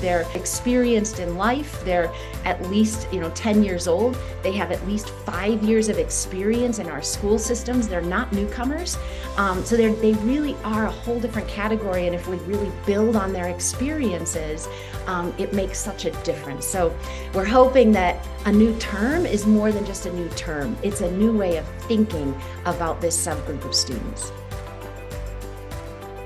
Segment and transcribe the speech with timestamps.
[0.00, 2.12] they're experienced in life, they're
[2.44, 6.78] at least, you know, 10 years old, they have at least five years of experience
[6.78, 8.96] in our school systems, they're not newcomers.
[9.36, 12.06] Um, so they really are a whole different category.
[12.06, 14.68] And if we really build on their experiences,
[15.06, 16.66] um, it makes such a difference.
[16.66, 16.96] So
[17.34, 21.10] we're hoping that a new term is more than just a new term, it's a
[21.12, 24.32] new way of thinking about this subgroup of students.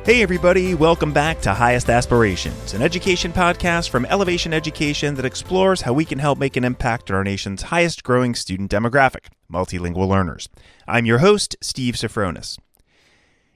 [0.04, 5.82] Hey, everybody, welcome back to Highest Aspirations, an education podcast from Ellevation Education that explores
[5.82, 10.08] how we can help make an impact on our nation's highest growing student demographic, multilingual
[10.08, 10.48] learners.
[10.88, 12.58] I'm your host, Steve Sofronis.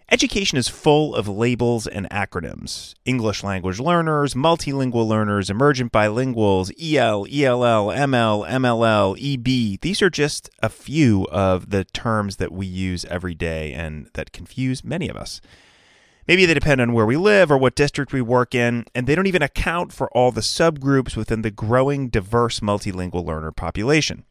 [0.08, 7.26] Education is full of labels and acronyms English language learners, multilingual learners, emergent bilinguals, EL,
[7.26, 9.80] ELL, ML, MLL, EB.
[9.80, 14.30] These are just a few of the terms that we use every day and that
[14.30, 15.40] confuse many of us.
[16.28, 19.14] Maybe they depend on where we live or what district we work in, and they
[19.14, 24.24] don't even account for all the subgroups within the growing diverse multilingual learner population.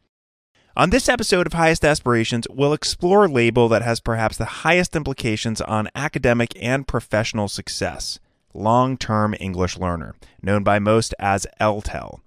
[0.76, 4.94] On this episode of Highest Aspirations, we'll explore a label that has perhaps the highest
[4.94, 8.18] implications on academic and professional success
[8.56, 12.20] long term English learner, known by most as LTEL.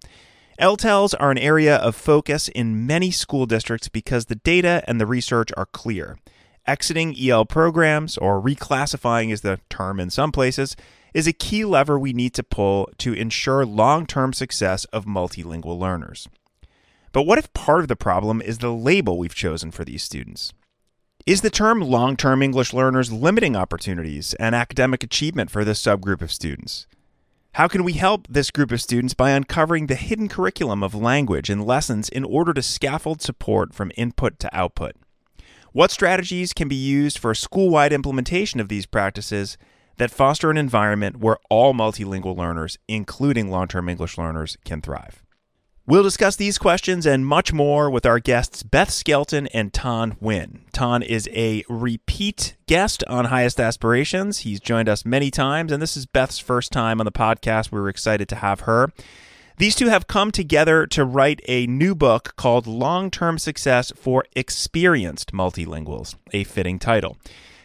[0.60, 5.06] LTELs are an area of focus in many school districts because the data and the
[5.06, 6.18] research are clear.
[6.68, 10.76] Exiting EL programs, or reclassifying is the term in some places,
[11.14, 15.80] is a key lever we need to pull to ensure long term success of multilingual
[15.80, 16.28] learners.
[17.12, 20.54] But what if part of the problem is the label we've chosen for these students?
[21.26, 26.22] Is the term long term English learners limiting opportunities and academic achievement for this subgroup
[26.22, 26.88] of students?
[27.54, 31.50] How can we help this group of students by uncovering the hidden curriculum of language
[31.50, 34.96] and lessons in order to scaffold support from input to output?
[35.72, 39.58] What strategies can be used for a school wide implementation of these practices
[39.98, 45.22] that foster an environment where all multilingual learners, including long term English learners, can thrive?
[45.86, 50.62] We'll discuss these questions and much more with our guests Beth Skelton and Tan Huynh.
[50.72, 54.40] Tan is a repeat guest on Highest Aspirations.
[54.40, 57.72] He's joined us many times, and this is Beth's first time on the podcast.
[57.72, 58.92] We were excited to have her.
[59.60, 64.24] These two have come together to write a new book called Long Term Success for
[64.34, 67.18] Experienced Multilinguals, a fitting title.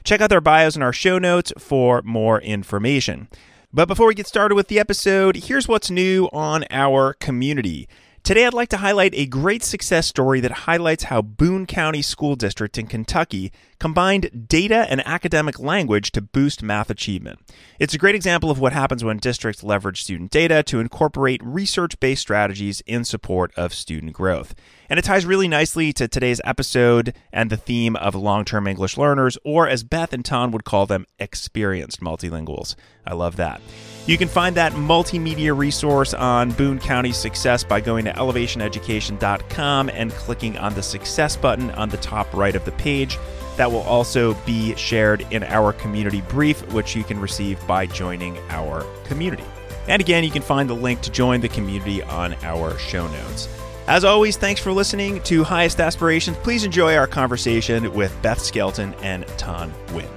[0.02, 3.28] Check out their bios in our show notes for more information.
[3.72, 7.86] But before we get started with the episode, here's what's new on our community.
[8.24, 12.36] Today, I'd like to highlight a great success story that highlights how Boone County School
[12.36, 17.38] District in Kentucky combined data and academic language to boost math achievement.
[17.78, 22.00] It's a great example of what happens when districts leverage student data to incorporate research
[22.00, 24.54] based strategies in support of student growth.
[24.88, 28.96] And it ties really nicely to today's episode and the theme of long term English
[28.96, 32.74] learners, or as Beth and Tan would call them, experienced multilinguals.
[33.06, 33.60] I love that.
[34.06, 40.12] You can find that multimedia resource on Boone County success by going to ellevationeducation.com and
[40.12, 43.18] clicking on the success button on the top right of the page.
[43.56, 48.36] That will also be shared in our community brief, which you can receive by joining
[48.50, 49.44] our community.
[49.88, 53.48] And again, you can find the link to join the community on our show notes.
[53.86, 56.38] As always, thanks for listening to Highest Aspirations.
[56.38, 60.08] Please enjoy our conversation with Beth Skelton and Tan Huynh.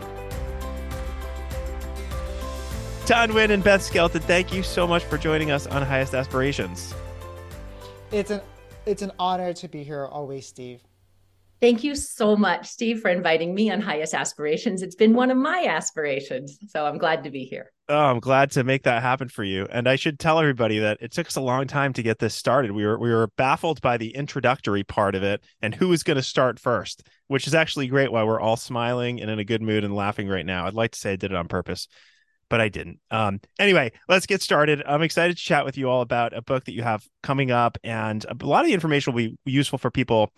[3.05, 6.93] Tan Huynh and Beth Skelton, thank you so much for joining us on Highest Aspirations.
[8.11, 8.39] It's an
[8.85, 10.81] it's an honor to be here always, Steve.
[11.59, 14.83] Thank you so much, Steve, for inviting me on Highest Aspirations.
[14.83, 17.71] It's been one of my aspirations, so I'm glad to be here.
[17.89, 19.65] Oh, I'm glad to make that happen for you.
[19.71, 22.35] And I should tell everybody that it took us a long time to get this
[22.35, 22.73] started.
[22.73, 26.17] We were we were baffled by the introductory part of it and who was going
[26.17, 28.11] to start first, which is actually great.
[28.11, 30.67] Why we're all smiling and in a good mood and laughing right now.
[30.67, 31.87] I'd like to say I did it on purpose,
[32.49, 32.99] but I didn't.
[33.09, 34.83] Um, anyway, let's get started.
[34.85, 37.79] I'm excited to chat with you all about a book that you have coming up,
[37.83, 40.31] and a lot of the information will be useful for people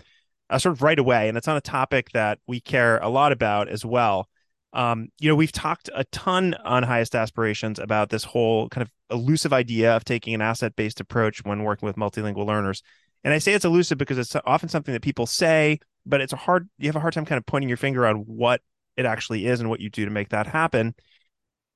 [0.50, 1.28] uh, sort of right away.
[1.28, 4.28] And it's on a topic that we care a lot about as well.
[4.74, 8.92] Um, you know, we've talked a ton on highest aspirations about this whole kind of
[9.10, 12.84] elusive idea of taking an asset based approach when working with multilingual learners.
[13.24, 16.38] And I say it's elusive because it's often something that people say, but it's a
[16.38, 18.62] hard, you have a hard time kind of pointing your finger on what
[18.95, 20.94] it actually is and what you do to make that happen.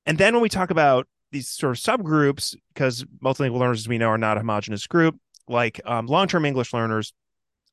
[0.05, 3.97] And then when we talk about these sort of subgroups, because multilingual learners, as we
[3.97, 5.17] know, are not a homogenous group,
[5.47, 7.13] like um, long term English learners,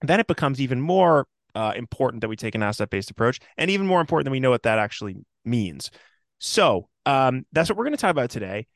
[0.03, 3.71] then it becomes even more uh, important that we take an asset based approach, and
[3.71, 5.91] even more important that we know what that actually means.
[6.39, 8.67] So um, that's what we're going to talk about today.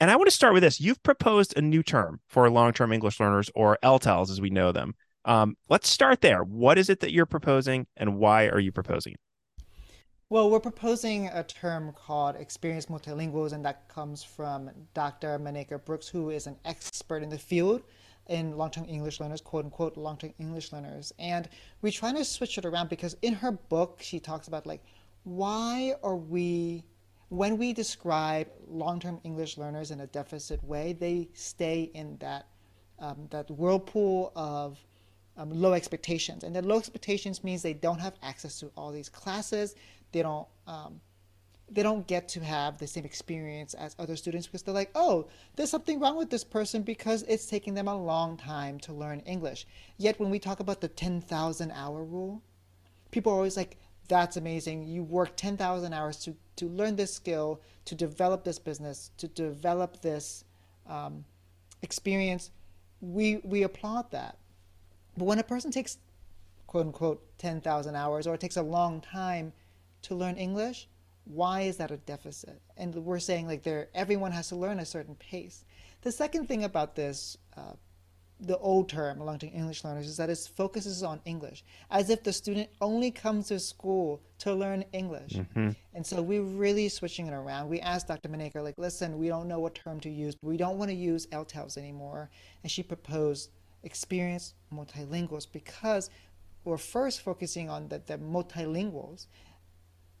[0.00, 0.80] And I want to start with this.
[0.80, 4.72] You've proposed a new term for long term English learners, or LTELs as we know
[4.72, 4.94] them.
[5.24, 6.42] Um, let's start there.
[6.42, 9.20] What is it that you're proposing, and why are you proposing it?
[10.28, 15.38] Well, we're proposing a term called experienced multilinguals, and that comes from Dr.
[15.38, 17.82] Maneka Brooks, who is an expert in the field
[18.28, 21.12] in long-term English learners, quote unquote long-term English learners.
[21.18, 21.48] And
[21.80, 24.82] we try to switch it around because in her book she talks about like
[25.24, 26.84] why are we
[27.28, 32.46] when we describe long-term English learners in a deficit way, they stay in that
[32.98, 34.78] um, that whirlpool of
[35.38, 36.44] um, low expectations.
[36.44, 39.74] And that low expectations means they don't have access to all these classes.
[40.12, 41.00] They don't um,
[41.72, 45.26] they don't get to have the same experience as other students because they're like, oh,
[45.56, 49.20] there's something wrong with this person because it's taking them a long time to learn
[49.20, 49.66] English.
[49.96, 52.42] Yet when we talk about the 10,000 hour rule,
[53.10, 54.86] people are always like, that's amazing.
[54.86, 60.02] You work 10,000 hours to, to learn this skill, to develop this business, to develop
[60.02, 60.44] this
[60.86, 61.24] um,
[61.80, 62.50] experience.
[63.00, 64.36] We, we applaud that.
[65.16, 65.96] But when a person takes,
[66.66, 69.54] quote unquote, 10,000 hours or it takes a long time
[70.02, 70.88] to learn English,
[71.24, 72.60] why is that a deficit?
[72.76, 75.64] And we're saying like there, everyone has to learn a certain pace.
[76.02, 77.74] The second thing about this, uh,
[78.40, 82.32] the old term long-term English learners, is that it focuses on English, as if the
[82.32, 85.34] student only comes to school to learn English.
[85.34, 85.70] Mm-hmm.
[85.94, 87.68] And so we're really switching it around.
[87.68, 88.28] We asked Dr.
[88.28, 90.96] Maneka, like, listen, we don't know what term to use, but we don't want to
[90.96, 92.30] use LTELs anymore.
[92.64, 93.50] And she proposed
[93.84, 96.10] experienced multilinguals because
[96.64, 99.26] we're first focusing on the, the multilinguals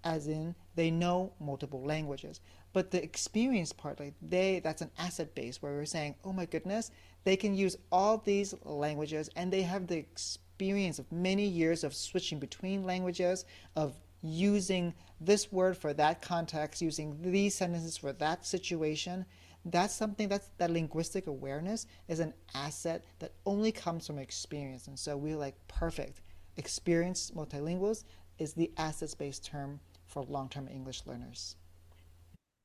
[0.04, 2.40] as in they know multiple languages.
[2.72, 6.46] But the experience part, like they, that's an asset base where we're saying, oh my
[6.46, 6.90] goodness,
[7.24, 11.94] they can use all these languages and they have the experience of many years of
[11.94, 13.44] switching between languages,
[13.76, 19.26] of using this word for that context, using these sentences for that situation.
[19.64, 24.86] That's something that's that linguistic awareness is an asset that only comes from experience.
[24.88, 26.22] And so we're like, perfect.
[26.56, 28.04] Experienced multilinguals
[28.38, 29.80] is the assets based term
[30.12, 31.56] for long term English learners.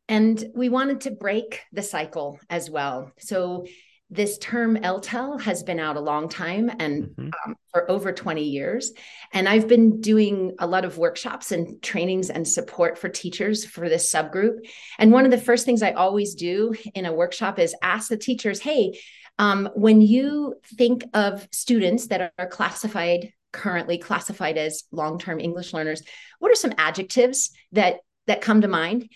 [0.10, 3.12] And we wanted to break the cycle as well.
[3.20, 3.66] So,
[4.10, 7.30] this term LTEL has been out a long time and mm-hmm.
[7.46, 8.94] um, for over 20 years.
[9.34, 13.90] And I've been doing a lot of workshops and trainings and support for teachers for
[13.90, 14.60] this subgroup.
[14.98, 18.16] And one of the first things I always do in a workshop is ask the
[18.16, 18.98] teachers, hey,
[19.40, 26.02] um, when you think of students that are classified currently classified as long-term English learners,
[26.40, 29.10] what are some adjectives that that come to mind?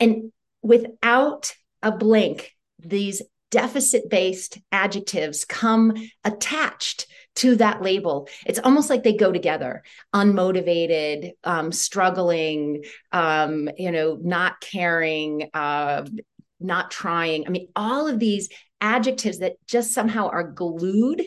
[0.00, 5.94] And without a blank, these deficit-based adjectives come
[6.24, 7.06] attached
[7.36, 8.28] to that label.
[8.44, 9.82] It's almost like they go together:
[10.14, 16.04] unmotivated, um, struggling, um, you know, not caring, uh,
[16.58, 17.46] not trying.
[17.46, 18.48] I mean, all of these
[18.80, 21.22] adjectives that just somehow are glued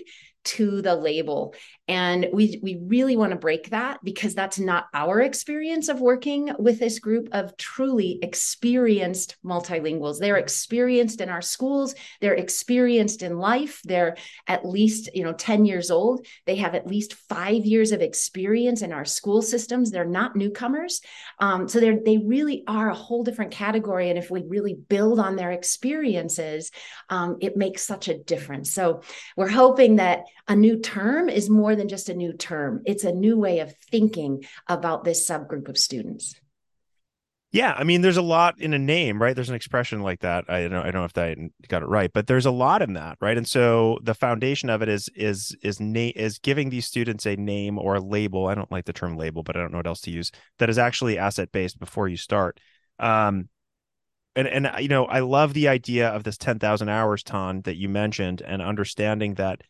[0.50, 1.54] to the label.
[1.88, 6.51] And we we really want to break that because that's not our experience of working
[6.60, 10.19] with this group of truly experienced multilinguals.
[10.19, 11.96] They're experienced in our schools.
[12.22, 13.81] They're experienced in life.
[13.84, 14.18] They're
[14.48, 16.25] at least you know 10 years old.
[16.46, 19.90] They have at least 5 years of experience in our school systems.
[19.90, 21.01] They're not newcomers.
[21.40, 24.10] Um, so they they really are a whole different category.
[24.10, 26.72] And if we really build on their experiences
[27.10, 28.72] um, it makes such a difference.
[28.72, 29.01] So
[29.36, 33.12] we're hoping that a new term is more than just a new term, it's a
[33.12, 36.36] new way of thinking about this subgroup of students.
[37.51, 39.36] Yeah, I mean, there's a lot in a name, right?
[39.36, 40.45] There's an expression like that.
[40.47, 42.93] I don't, I don't know if I got it right, but there's a lot in
[42.93, 43.36] that, right?
[43.36, 47.36] And so the foundation of it is is is na- is giving these students a
[47.36, 48.46] name or a label.
[48.46, 50.31] I don't like the term label, but I don't know what else to use.
[50.60, 52.60] That is actually asset based before you start.
[53.00, 53.50] Um,
[54.36, 57.77] and and you know, I love the idea of this ten thousand hours, ton that
[57.77, 59.62] you mentioned, and understanding that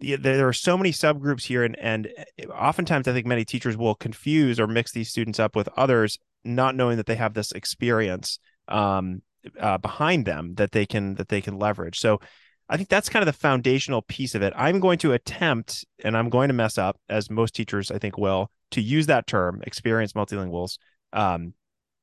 [0.00, 3.94] there are so many subgroups here and and eh, oftentimes i think many teachers will
[3.94, 8.38] confuse or mix these students up with others not knowing that they have this experience
[8.68, 9.22] um,
[9.58, 11.98] uh, behind them that they can that they can leverage.
[11.98, 12.20] So
[12.68, 14.52] i think that's kind of the foundational piece of it.
[14.56, 18.16] I'm going to attempt and i'm going to mess up as most teachers i think
[18.18, 20.78] will to use that term experienced multilinguals
[21.12, 21.54] um,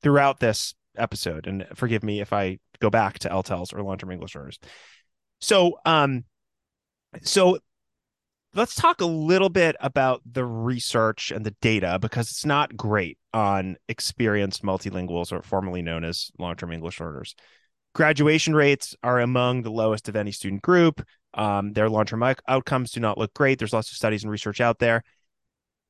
[0.03, 1.47] throughout this episode.
[1.47, 4.59] And forgive me if i go back to ltels or long-term english learners.
[5.39, 6.25] So um
[7.21, 7.59] so
[8.53, 13.17] let's talk a little bit about the research and the data because it's not great
[13.33, 17.35] on experienced multilinguals or formerly known as long-term english learners.
[17.93, 21.03] Graduation rates are among the lowest of any student group.
[21.33, 23.59] Um, their long-term outcomes do not look great.
[23.59, 25.03] There's lots of studies and research out there.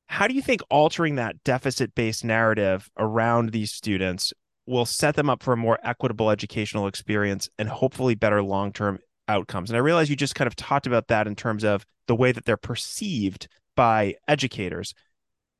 [0.06, 4.32] How do you think altering that deficit-based narrative around these students
[4.66, 8.98] will set them up for a more equitable educational experience and hopefully better long-term
[9.28, 9.70] outcomes.
[9.70, 12.32] And I realize you just kind of talked about that in terms of the way
[12.32, 14.94] that they're perceived by educators.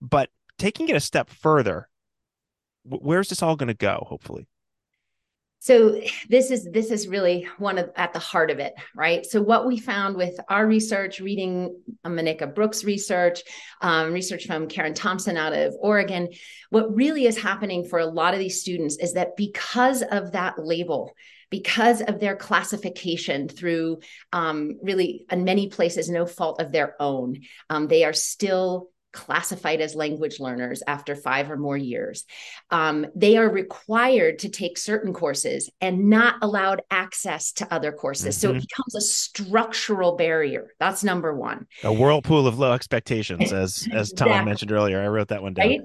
[0.01, 1.89] But taking it a step further,
[2.85, 4.05] where's this all going to go?
[4.09, 4.49] Hopefully.
[5.61, 9.27] So this is this is really one of at the heart of it, right?
[9.27, 13.43] So what we found with our research, reading Maneka Brooks' research,
[13.81, 16.29] um, research from Karen Thompson out of Oregon,
[16.71, 20.65] what really is happening for a lot of these students is that because of that
[20.65, 21.13] label,
[21.50, 24.00] because of their classification through
[24.33, 27.40] um, really in many places no fault of their own,
[27.71, 32.25] um, they are still classified as language learners after five or more years.
[32.71, 38.37] Um, they are required to take certain courses and not allowed access to other courses.
[38.37, 38.40] Mm-hmm.
[38.40, 38.61] So it mm-hmm.
[38.61, 40.73] becomes a structural barrier.
[40.78, 41.67] That's number one.
[41.85, 44.45] A whirlpool of low expectations, as as Tom exactly.
[44.45, 45.02] mentioned earlier.
[45.02, 45.67] I wrote that one down.
[45.67, 45.81] Right?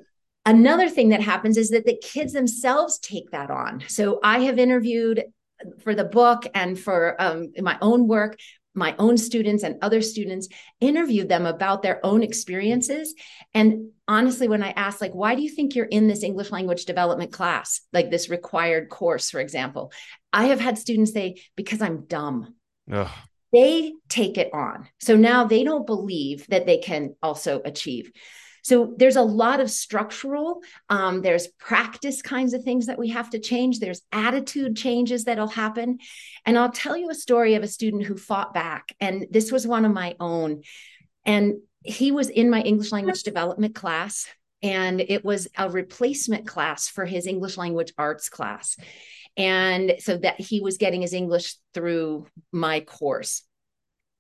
[0.45, 3.83] Another thing that happens is that the kids themselves take that on.
[3.87, 5.23] So I have interviewed
[5.83, 8.37] for the book and for um, my own work
[8.75, 10.47] my own students and other students
[10.81, 13.13] interviewed them about their own experiences.
[13.53, 16.83] And honestly when i asked like why do you think you're in this english language
[16.83, 19.91] development class like this required course for example?
[20.31, 22.55] I have had students say because i'm dumb.
[22.91, 23.07] Ugh.
[23.53, 24.89] they take it on.
[24.99, 28.11] So now they don't believe that they can also achieve
[28.63, 33.29] so there's a lot of structural, um, there's practice kinds of things that we have
[33.31, 33.79] to change.
[33.79, 35.99] There's attitude changes that'll happen.
[36.45, 38.95] And I'll tell you a story of a student who fought back.
[39.01, 40.61] And this was one of my own.
[41.25, 44.27] And he was in my English language development class.
[44.61, 48.77] And it was a replacement class for his English language arts class.
[49.35, 53.43] And so that he was getting his English through my course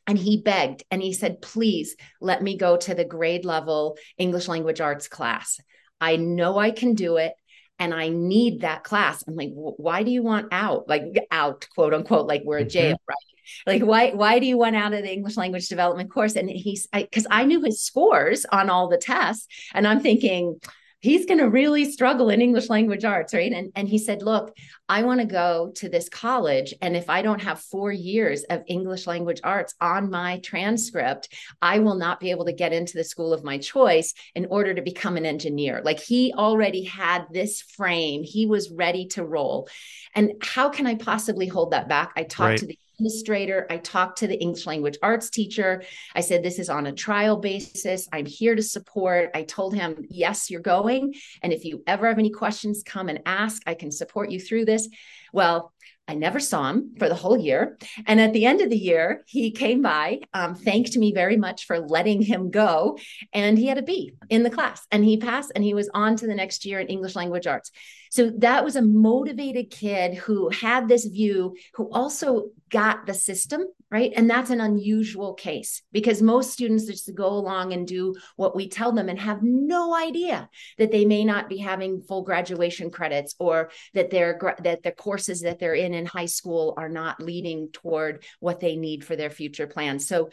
[0.07, 4.47] and he begged and he said please let me go to the grade level english
[4.47, 5.59] language arts class.
[6.01, 7.33] I know i can do it
[7.79, 9.23] and i need that class.
[9.27, 10.87] I'm like why do you want out?
[10.87, 13.09] Like out quote unquote like we're a jail mm-hmm.
[13.09, 13.17] right?
[13.65, 16.35] Like why why do you want out of the english language development course?
[16.35, 20.59] And he's because I, I knew his scores on all the tests and i'm thinking
[21.03, 23.51] he's going to really struggle in English language arts, right?
[23.51, 24.55] And, and he said, Look,
[24.87, 26.73] I want to go to this college.
[26.81, 31.27] And if I don't have four years of English language arts on my transcript,
[31.61, 34.73] I will not be able to get into the school of my choice in order
[34.73, 35.81] to become an engineer.
[35.83, 39.67] Like he already had this frame, he was ready to roll.
[40.15, 42.13] And how can I possibly hold that back?
[42.15, 42.57] I talked right.
[42.59, 43.65] to the administrator.
[43.69, 45.83] I talked to the English language arts teacher.
[46.15, 48.07] I said, This is on a trial basis.
[48.11, 49.31] I'm here to support.
[49.33, 51.13] I told him, Yes, you're going.
[51.41, 53.61] And if you ever have any questions, come and ask.
[53.65, 54.89] I can support you through this.
[55.31, 55.73] Well,
[56.07, 57.77] I never saw him for the whole year.
[58.05, 61.65] And at the end of the year, he came by, um, thanked me very much
[61.65, 62.97] for letting him go.
[63.31, 66.17] And he had a B in the class and he passed and he was on
[66.17, 67.71] to the next year in English language arts.
[68.13, 73.63] So that was a motivated kid who had this view, who also got the system,
[73.89, 74.13] right?
[74.15, 78.69] And that's an unusual case because most students just go along and do what we
[78.69, 83.33] tell them and have no idea that they may not be having full graduation credits
[83.39, 87.69] or that their that the courses that they're in in high school are not leading
[87.73, 90.07] toward what they need for their future plans.
[90.07, 90.29] So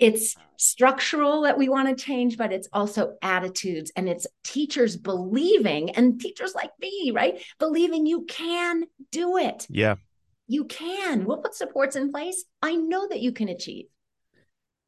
[0.00, 5.90] it's structural that we want to change, but it's also attitudes and it's teachers believing
[5.90, 7.40] and teachers like me, right?
[7.58, 9.66] Believing you can do it.
[9.70, 9.96] Yeah.
[10.48, 11.24] You can.
[11.24, 12.44] We'll put supports in place.
[12.60, 13.86] I know that you can achieve.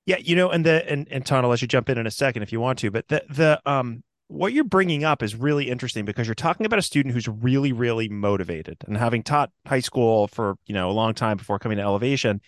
[0.07, 2.11] Yeah, you know, and the and and Ton, I'll let you jump in in a
[2.11, 5.71] second if you want to, but the the um what you're bringing up is really
[5.71, 9.81] interesting because you're talking about a student who's really really motivated and having taught high
[9.81, 12.41] school for you know a long time before coming to Ellevation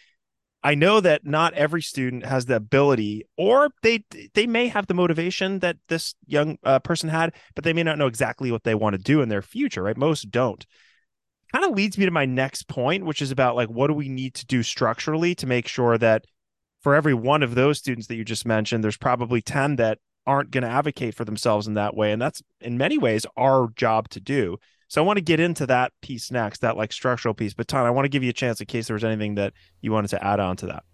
[0.67, 4.03] I know that not every student has the ability, or they
[4.33, 7.99] they may have the motivation that this young uh, person had, but they may not
[7.99, 9.83] know exactly what they want to do in their future.
[9.83, 9.97] Right?
[9.97, 10.65] Most don't.
[11.53, 14.09] Kind of leads me to my next point, which is about like what do we
[14.09, 16.25] need to do structurally to make sure that
[16.81, 20.51] for every one of those students that you just mentioned, there's probably ten that aren't
[20.51, 24.09] going to advocate for themselves in that way, and that's in many ways our job
[24.09, 24.57] to do.
[24.89, 27.55] So I want to get into that piece next, that like structural piece.
[27.55, 29.53] But Ton, I want to give you a chance in case there was anything that
[29.81, 30.85] you wanted to add on to that.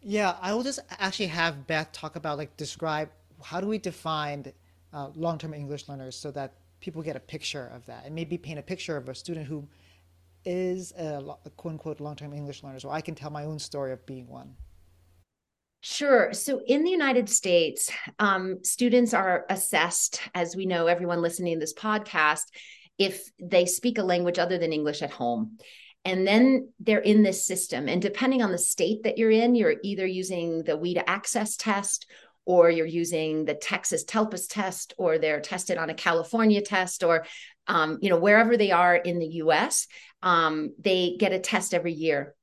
[0.00, 3.10] Yeah, I will just actually have Beth talk about like describe
[3.42, 4.52] how do we define
[4.92, 8.58] uh, long-term English learners so that people get a picture of that and maybe paint
[8.58, 9.66] a picture of a student who
[10.44, 12.78] is a, a quote unquote long-term English learner.
[12.78, 14.54] So I can tell my own story of being one.
[15.80, 16.32] Sure.
[16.32, 21.60] So in the United States, um, students are assessed, as we know, everyone listening to
[21.60, 22.44] this podcast,
[22.98, 25.58] if they speak a language other than English at home.
[26.04, 27.88] And then they're in this system.
[27.88, 32.06] And depending on the state that you're in, you're either using the WIDA access test
[32.48, 37.26] or you're using the Texas TELPAS test, or they're tested on a California test, or
[37.66, 39.86] um, you know wherever they are in the U.S.,
[40.22, 42.34] um, they get a test every year.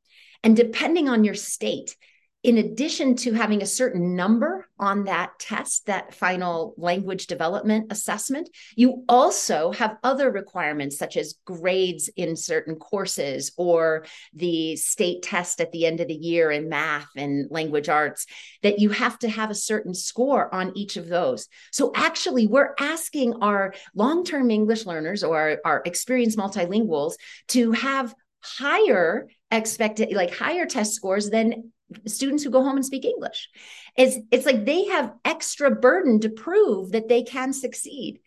[0.44, 1.98] And depending on your state,
[2.46, 8.48] in addition to having a certain number on that test, that final language development assessment,
[8.76, 15.60] you also have other requirements such as grades in certain courses or the state test
[15.60, 18.28] at the end of the year in math and language arts
[18.62, 21.48] that you have to have a certain score on each of those.
[21.72, 27.14] So actually, we're asking our long term English learners or our, our experienced multilinguals
[27.48, 31.72] to have higher expected like higher test scores than
[32.06, 33.50] students who go home and speak English.
[33.96, 38.20] It's it's like they have extra burden to prove that they can succeed.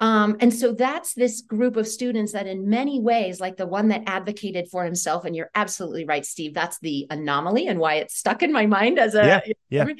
[0.00, 3.88] Um, and so that's this group of students that, in many ways, like the one
[3.88, 8.16] that advocated for himself, and you're absolutely right, Steve, that's the anomaly and why it's
[8.16, 9.26] stuck in my mind as a.
[9.26, 9.94] Yeah, yeah.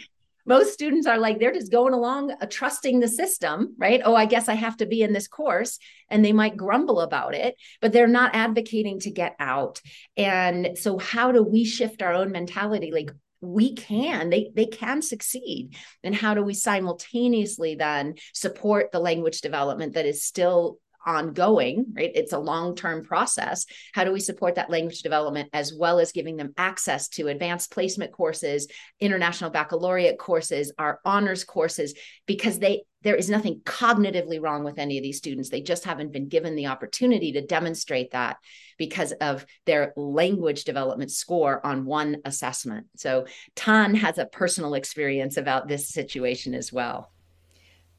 [0.47, 4.00] Most students are like, they're just going along, uh, trusting the system, right?
[4.04, 5.78] Oh, I guess I have to be in this course.
[6.09, 9.80] And they might grumble about it, but they're not advocating to get out.
[10.16, 12.90] And so, how do we shift our own mentality?
[12.92, 13.11] Like,
[13.42, 19.40] we can they they can succeed and how do we simultaneously then support the language
[19.40, 22.11] development that is still ongoing, right?
[22.14, 23.66] It's a long term process.
[23.92, 27.73] How do we support that language development as well as giving them access to advanced
[27.73, 28.69] placement courses,
[29.00, 31.95] international baccalaureate courses, our honors courses,
[32.26, 35.49] because they there is nothing cognitively wrong with any of these students.
[35.49, 38.37] They just haven't been given the opportunity to demonstrate that
[38.76, 42.87] because of their language development score on one assessment.
[42.97, 47.11] So, Tan has a personal experience about this situation as well.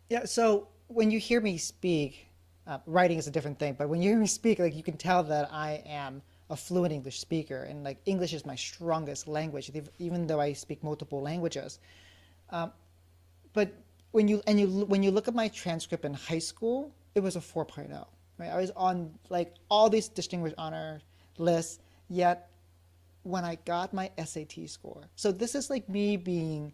[0.09, 0.25] Yeah.
[0.25, 2.27] So, when you hear me speak,
[2.67, 4.97] uh, writing is a different thing, but when you hear me speak, like you can
[4.97, 9.71] tell that I am a fluent English speaker, and like English is my strongest language,
[9.99, 11.79] even though I speak multiple languages.
[12.49, 12.71] Um,
[13.53, 13.73] but
[14.11, 17.35] when you and you when you look at my transcript in high school, it was
[17.35, 18.05] a 4.0.
[18.37, 21.01] Right, I was on like all these distinguished honor
[21.37, 22.49] lists, yet
[23.23, 26.73] when I got my SAT score, so this is like me being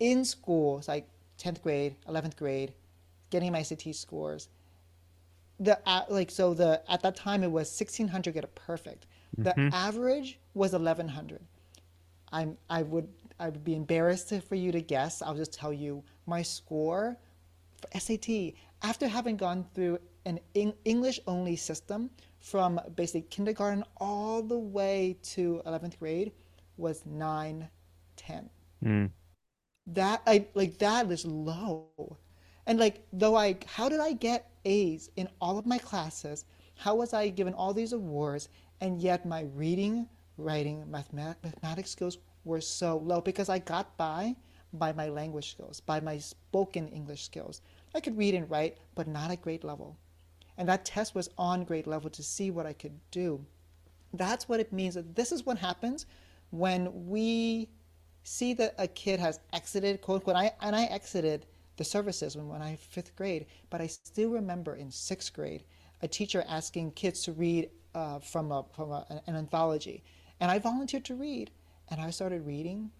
[0.00, 2.72] in school, like 10th grade, 11th grade,
[3.30, 4.48] getting my SAT scores
[5.60, 9.06] the like so the at that time it was 1600 get a perfect.
[9.36, 9.74] The mm-hmm.
[9.74, 11.42] average was 1100
[12.32, 15.22] i'm i would i would be embarrassed for you to guess.
[15.22, 17.16] I'll just tell you my score
[17.92, 20.38] for sat after having gone through an
[20.84, 26.32] english only system from basically kindergarten all the way to 11th grade
[26.76, 27.68] was 9
[28.16, 28.50] 10
[28.84, 29.10] mm.
[29.86, 32.17] that i like that is low
[32.68, 36.44] and like, though I, how did I get A's in all of my classes?
[36.76, 38.50] How was I given all these awards?
[38.82, 44.36] And yet my reading, writing, mathematics skills were so low because I got by
[44.74, 47.62] by my language skills, by my spoken English skills.
[47.94, 49.96] I could read and write, but not at grade level.
[50.58, 53.42] And that test was on grade level to see what I could do.
[54.12, 54.94] That's what it means.
[54.94, 56.04] That this is what happens
[56.50, 57.70] when we
[58.24, 61.46] see that a kid has exited, quote unquote, I, and I exited
[61.78, 65.64] the services when, when I fifth grade, but I still remember in sixth grade
[66.02, 70.04] a teacher asking kids to read uh, from, a, from a, an anthology.
[70.40, 71.50] And I volunteered to read,
[71.90, 72.90] and I started reading,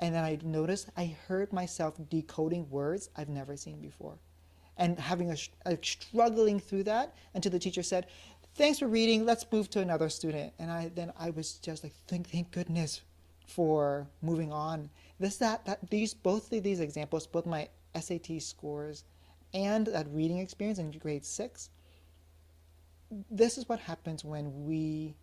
[0.00, 4.18] and then I noticed I heard myself decoding words I've never seen before.
[4.76, 8.06] And having a, a struggling through that until the teacher said,
[8.56, 10.52] thanks for reading, let's move to another student.
[10.58, 13.00] And I then I was just like, thank, thank goodness
[13.46, 14.90] for moving on.
[15.18, 17.68] This, that, that, these, both of these examples, both my
[18.00, 19.04] SAT scores
[19.54, 21.70] and that reading experience in grade six,
[23.30, 25.16] this is what happens when we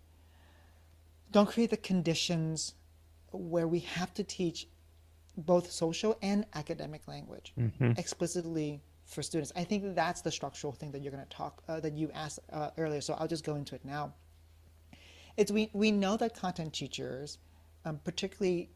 [1.32, 2.76] don't create the conditions
[3.32, 4.68] where we have to teach
[5.36, 7.92] both social and academic language mm-hmm.
[7.98, 9.52] explicitly for students.
[9.56, 12.40] I think that's the structural thing that you're going to talk uh, that you asked
[12.52, 13.02] uh, earlier.
[13.02, 14.14] So I'll just go into it now.
[15.36, 17.40] It's we we know that content teachers,
[17.86, 18.70] um, particularly,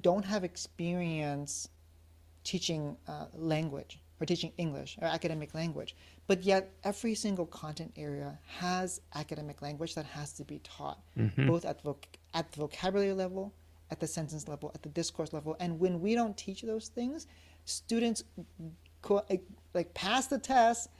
[0.00, 1.68] don't have experience
[2.44, 5.96] teaching uh, language or teaching English or academic language.
[6.26, 11.46] But yet, every single content area has academic language that has to be taught, mm-hmm.
[11.46, 13.52] both at, voc- at the vocabulary level,
[13.90, 15.56] at the sentence level, at the discourse level.
[15.58, 17.26] And when we don't teach those things,
[17.64, 18.24] students
[19.02, 19.24] co-
[19.74, 20.90] like pass the test,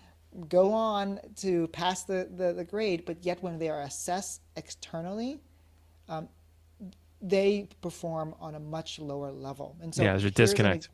[0.49, 5.41] go on to pass the, the, the, grade, but yet when they are assessed externally,
[6.09, 6.29] um,
[7.21, 9.77] they perform on a much lower level.
[9.83, 10.89] And so yeah, there's a disconnect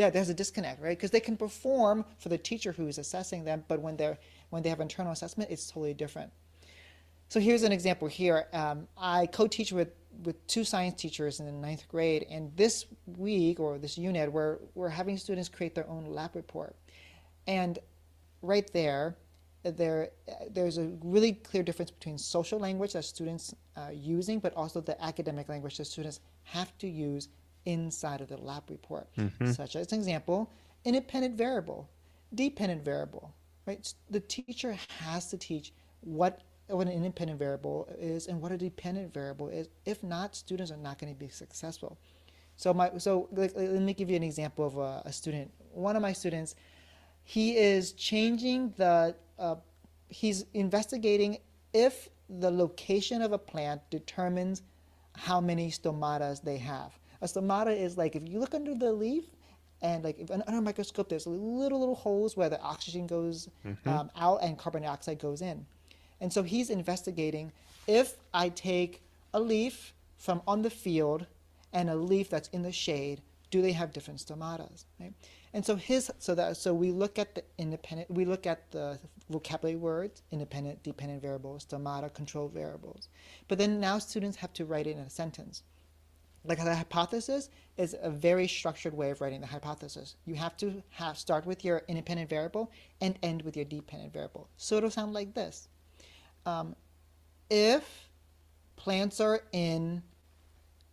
[0.00, 0.96] yeah, there's a disconnect, right?
[0.96, 4.16] Because they can perform for the teacher who's assessing them, but when they're
[4.48, 6.32] when they have internal assessment, it's totally different.
[7.28, 8.46] So here's an example here.
[8.54, 9.90] Um, I co-teach with
[10.24, 12.86] with two science teachers in the ninth grade, and this
[13.18, 16.74] week or this unit, we're we're having students create their own lab report,
[17.46, 17.78] and
[18.40, 19.16] right there,
[19.64, 20.08] there
[20.48, 24.96] there's a really clear difference between social language that students are using, but also the
[25.04, 27.28] academic language that students have to use
[27.64, 29.52] inside of the lab report, mm-hmm.
[29.52, 30.50] such as an example,
[30.84, 31.88] independent variable,
[32.34, 33.34] dependent variable,
[33.66, 33.92] right?
[34.10, 39.12] The teacher has to teach what what an independent variable is and what a dependent
[39.12, 39.68] variable is.
[39.84, 41.98] If not, students are not going to be successful.
[42.56, 45.50] So my so like, let me give you an example of a, a student.
[45.72, 46.54] One of my students,
[47.22, 49.56] he is changing the uh,
[50.08, 51.38] he's investigating
[51.72, 54.62] if the location of a plant determines
[55.16, 56.92] how many stomatas they have.
[57.22, 59.24] A stomata is like if you look under the leaf,
[59.82, 63.88] and like if, under a microscope, there's little little holes where the oxygen goes mm-hmm.
[63.88, 65.66] um, out and carbon dioxide goes in.
[66.20, 67.52] And so he's investigating
[67.86, 69.02] if I take
[69.32, 71.26] a leaf from on the field
[71.72, 74.84] and a leaf that's in the shade, do they have different stomatas?
[74.98, 75.12] Right?
[75.52, 78.98] And so his so that so we look at the independent we look at the
[79.28, 83.08] vocabulary words, independent, dependent variables, stomata, control variables.
[83.48, 85.62] But then now students have to write it in a sentence.
[86.44, 90.16] Like the hypothesis is a very structured way of writing the hypothesis.
[90.24, 94.48] You have to have start with your independent variable and end with your dependent variable.
[94.56, 95.68] So it'll sound like this.
[96.46, 96.74] Um,
[97.50, 98.08] if
[98.76, 100.02] plants are in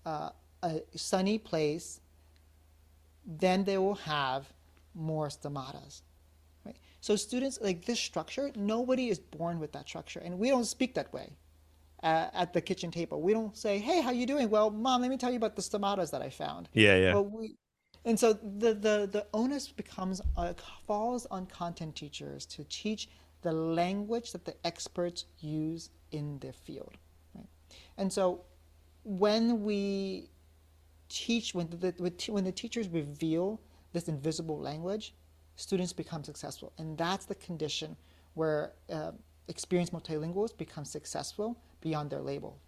[0.05, 0.31] uh,
[0.63, 2.01] a sunny place,
[3.25, 4.51] then they will have
[4.93, 6.01] more stomatas.
[6.65, 6.75] Right?
[6.99, 10.93] So students like this structure, nobody is born with that structure, and we don't speak
[10.95, 11.31] that way
[12.03, 13.21] uh, at the kitchen table.
[13.21, 15.61] We don't say, "Hey, how you doing?" Well, mom, let me tell you about the
[15.61, 16.69] stomatas that I found.
[16.73, 17.13] Yeah, yeah.
[17.13, 17.55] Well, we,
[18.05, 20.53] and so the the the onus becomes uh,
[20.85, 23.09] falls on content teachers to teach
[23.41, 26.97] the language that the experts use in their field.
[27.35, 27.45] Right?
[27.97, 28.41] And so
[29.03, 30.29] when we
[31.09, 31.93] teach, when the,
[32.27, 33.61] when the teachers reveal
[33.93, 35.13] this invisible language,
[35.55, 36.73] students become successful.
[36.77, 37.95] And that's the condition
[38.33, 39.11] where uh,
[39.47, 42.61] experienced multilinguals become successful beyond their label.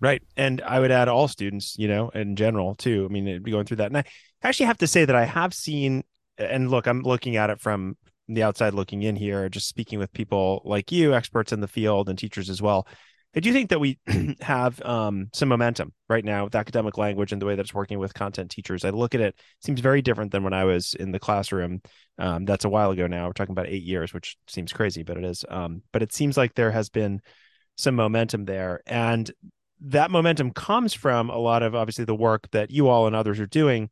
[0.00, 0.22] Right.
[0.36, 3.06] And I would add all students, you know, in general too.
[3.08, 3.88] I mean, it'd be going through that.
[3.88, 4.04] And I
[4.42, 6.04] actually have to say that I have seen,
[6.38, 7.96] and look, I'm looking at it from
[8.26, 12.08] the outside looking in here, just speaking with people like you, experts in the field
[12.08, 12.86] and teachers as well.
[13.34, 13.98] I do think that we
[14.40, 17.98] have um, some momentum right now with academic language and the way that it's working
[17.98, 18.84] with content teachers.
[18.84, 21.80] I look at it, it seems very different than when I was in the classroom.
[22.18, 23.26] Um, that's a while ago now.
[23.26, 25.44] We're talking about eight years, which seems crazy, but it is.
[25.48, 27.20] Um, but it seems like there has been
[27.80, 28.82] some momentum there.
[28.86, 29.30] And
[29.80, 33.40] that momentum comes from a lot of obviously the work that you all and others
[33.40, 33.90] are doing.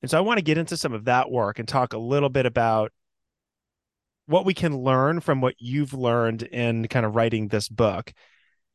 [0.00, 2.28] And so I want to get into some of that work and talk a little
[2.28, 2.92] bit about
[4.26, 8.12] what we can learn from what you've learned in kind of writing this book.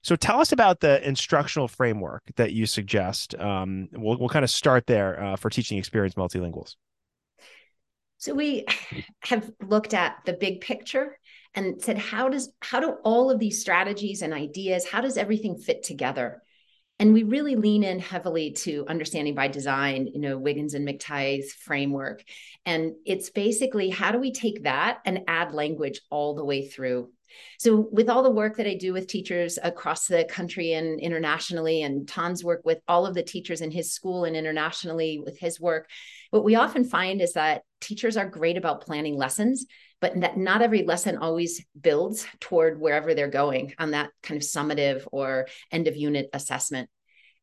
[0.02, 3.36] So tell us about the instructional framework that you suggest.
[3.40, 6.76] Um, we'll, we'll kind of start there uh, for teaching experienced multilinguals.
[8.18, 8.66] So we
[9.22, 11.18] have looked at the big picture
[11.56, 15.58] and said, how does how do all of these strategies and ideas, how does everything
[15.58, 16.42] fit together?
[17.00, 21.52] And we really lean in heavily to understanding by design, you know, Wiggins and McTighe's
[21.52, 22.24] framework.
[22.66, 27.10] And it's basically how do we take that and add language all the way through
[27.60, 31.82] so, with all the work that I do with teachers across the country and internationally,
[31.82, 35.60] and tom's work with all of the teachers in his school and internationally with his
[35.60, 35.90] work,
[36.32, 39.66] what we often find is that teachers are great about planning lessons,
[40.00, 44.48] but that not every lesson always builds toward wherever they're going on that kind of
[44.48, 46.90] summative or end of unit assessment.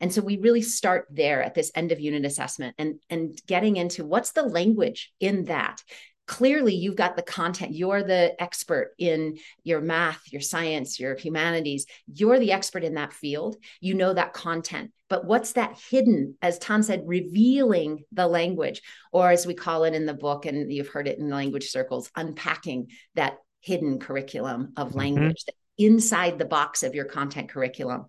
[0.00, 3.76] And so we really start there at this end of unit assessment and, and getting
[3.76, 5.83] into what's the language in that
[6.30, 7.74] clearly you've got the content.
[7.74, 11.86] You're the expert in your math your science your humanities.
[12.06, 13.56] You're the expert in that field.
[13.80, 14.92] You know that content.
[15.08, 18.80] But what's that hidden as tom said revealing the language?
[19.10, 22.12] Or as we call it in the book and you've heard it in language circles
[22.14, 24.98] unpacking that hidden curriculum of mm-hmm.
[24.98, 25.84] language mm-hmm.
[25.84, 28.06] inside the box of your content curriculum.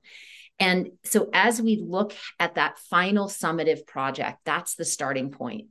[0.60, 5.69] And so as we look at that final summative project that's the starting point.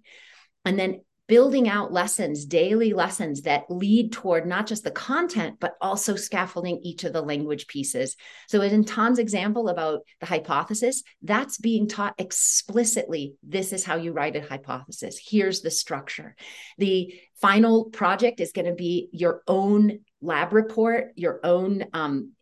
[0.65, 5.75] And then building out lessons, daily lessons that lead toward not just the content, but
[5.81, 8.17] also scaffolding each of the language pieces.
[8.49, 13.37] So, in Tom's example about the hypothesis, that's being taught explicitly.
[13.45, 15.21] This is how you write a hypothesis.
[15.25, 16.35] Here's the structure.
[16.79, 22.33] The final project is going to be your own lab report, your own um,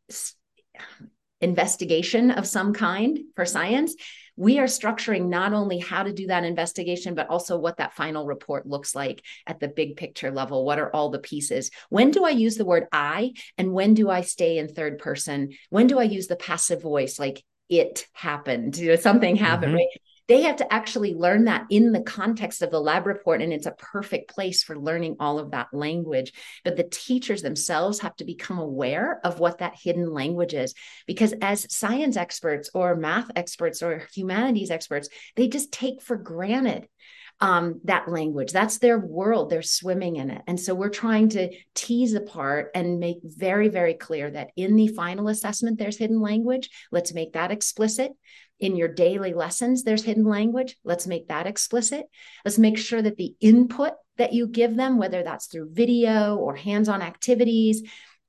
[1.42, 3.94] investigation of some kind for science
[4.38, 8.24] we are structuring not only how to do that investigation, but also what that final
[8.24, 10.64] report looks like at the big picture level.
[10.64, 11.72] What are all the pieces?
[11.88, 13.32] When do I use the word I?
[13.58, 15.50] And when do I stay in third person?
[15.70, 18.78] When do I use the passive voice like it happened?
[18.78, 19.78] You know, something happened, mm-hmm.
[19.78, 20.00] right?
[20.28, 23.66] They have to actually learn that in the context of the lab report and it's
[23.66, 26.32] a perfect place for learning all of that language
[26.64, 30.74] but the teachers themselves have to become aware of what that hidden language is
[31.06, 36.86] because as science experts or math experts or humanities experts they just take for granted
[37.40, 38.52] um, that language.
[38.52, 39.50] That's their world.
[39.50, 40.42] They're swimming in it.
[40.46, 44.88] And so we're trying to tease apart and make very, very clear that in the
[44.88, 46.70] final assessment, there's hidden language.
[46.90, 48.12] Let's make that explicit.
[48.60, 50.76] In your daily lessons, there's hidden language.
[50.84, 52.06] Let's make that explicit.
[52.44, 56.56] Let's make sure that the input that you give them, whether that's through video or
[56.56, 57.82] hands on activities,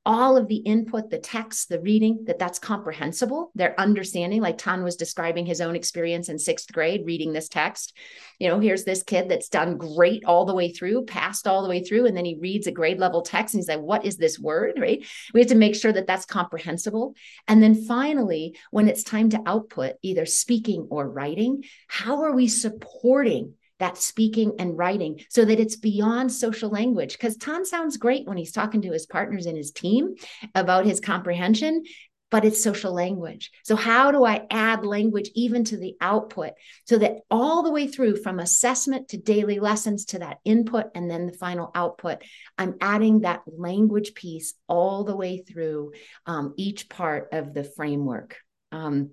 [0.05, 3.51] all of the input, the text, the reading, that that's comprehensible.
[3.53, 7.95] They're understanding, like Tan was describing his own experience in sixth grade reading this text.
[8.39, 11.69] You know, here's this kid that's done great all the way through, passed all the
[11.69, 14.17] way through, and then he reads a grade level text and he's like, what is
[14.17, 14.79] this word?
[14.79, 15.05] Right.
[15.33, 17.15] We have to make sure that that's comprehensible.
[17.47, 22.47] And then finally, when it's time to output, either speaking or writing, how are we
[22.47, 27.13] supporting that speaking and writing so that it's beyond social language.
[27.13, 30.15] Because Tom sounds great when he's talking to his partners in his team
[30.55, 31.83] about his comprehension,
[32.31, 33.51] but it's social language.
[33.63, 36.51] So, how do I add language even to the output
[36.85, 41.09] so that all the way through from assessment to daily lessons to that input and
[41.09, 42.23] then the final output,
[42.57, 45.93] I'm adding that language piece all the way through
[46.25, 48.37] um, each part of the framework.
[48.71, 49.11] Um,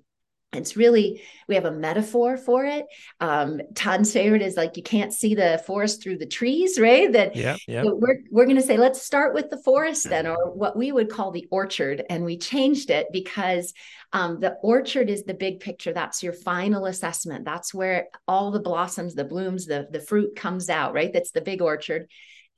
[0.52, 2.86] it's really we have a metaphor for it.
[3.20, 7.12] Um tan's favorite is like you can't see the forest through the trees right?
[7.12, 7.82] That yeah, yeah.
[7.82, 10.92] So we're, we're going to say let's start with the forest then or what we
[10.92, 13.72] would call the orchard and we changed it because
[14.12, 15.92] um, the orchard is the big picture.
[15.92, 17.44] That's your final assessment.
[17.44, 21.12] That's where all the blossoms the blooms the the fruit comes out right?
[21.12, 22.08] That's the big orchard.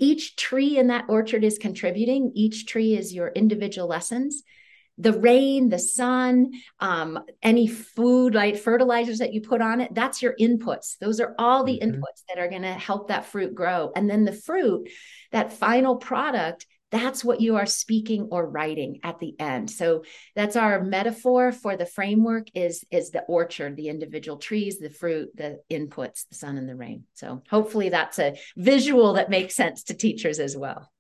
[0.01, 2.33] Each tree in that orchard is contributing.
[2.35, 4.44] Each tree is your individual lessons
[4.98, 10.20] the rain, the sun, um, any food, like fertilizers that you put on it, that's
[10.20, 10.98] your inputs.
[10.98, 11.90] Those are all the mm-hmm.
[11.90, 13.92] inputs that are going to help that fruit grow.
[13.94, 14.90] And then the fruit,
[15.30, 19.70] that final product, that's what you are speaking or writing at the end.
[19.70, 24.90] So that's our metaphor for the framework is is the orchard, the individual trees, the
[24.90, 27.04] fruit, the inputs, the sun and the rain.
[27.14, 30.90] So hopefully that's a visual that makes sense to teachers as well.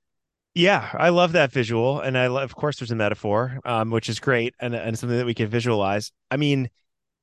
[0.58, 4.08] Yeah, I love that visual, and I love, of course, there's a metaphor, um, which
[4.08, 6.10] is great, and and something that we can visualize.
[6.32, 6.68] I mean,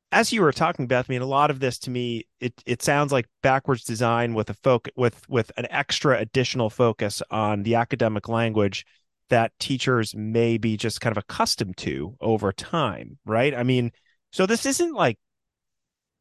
[0.10, 2.82] as you were talking, Beth, I mean, a lot of this to me, it it
[2.82, 7.76] sounds like backwards design with a focus with with an extra additional focus on the
[7.76, 8.86] academic language
[9.28, 13.54] that teachers may be just kind of accustomed to over time, right?
[13.54, 13.92] I mean,
[14.32, 15.20] so this isn't like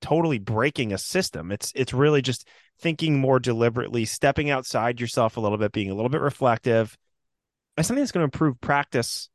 [0.01, 1.53] totally breaking a system.
[1.53, 2.49] It's it's really just
[2.81, 6.99] thinking more deliberately, stepping outside yourself a little bit, being a little bit reflective,
[7.83, 9.29] something that's going to improve practice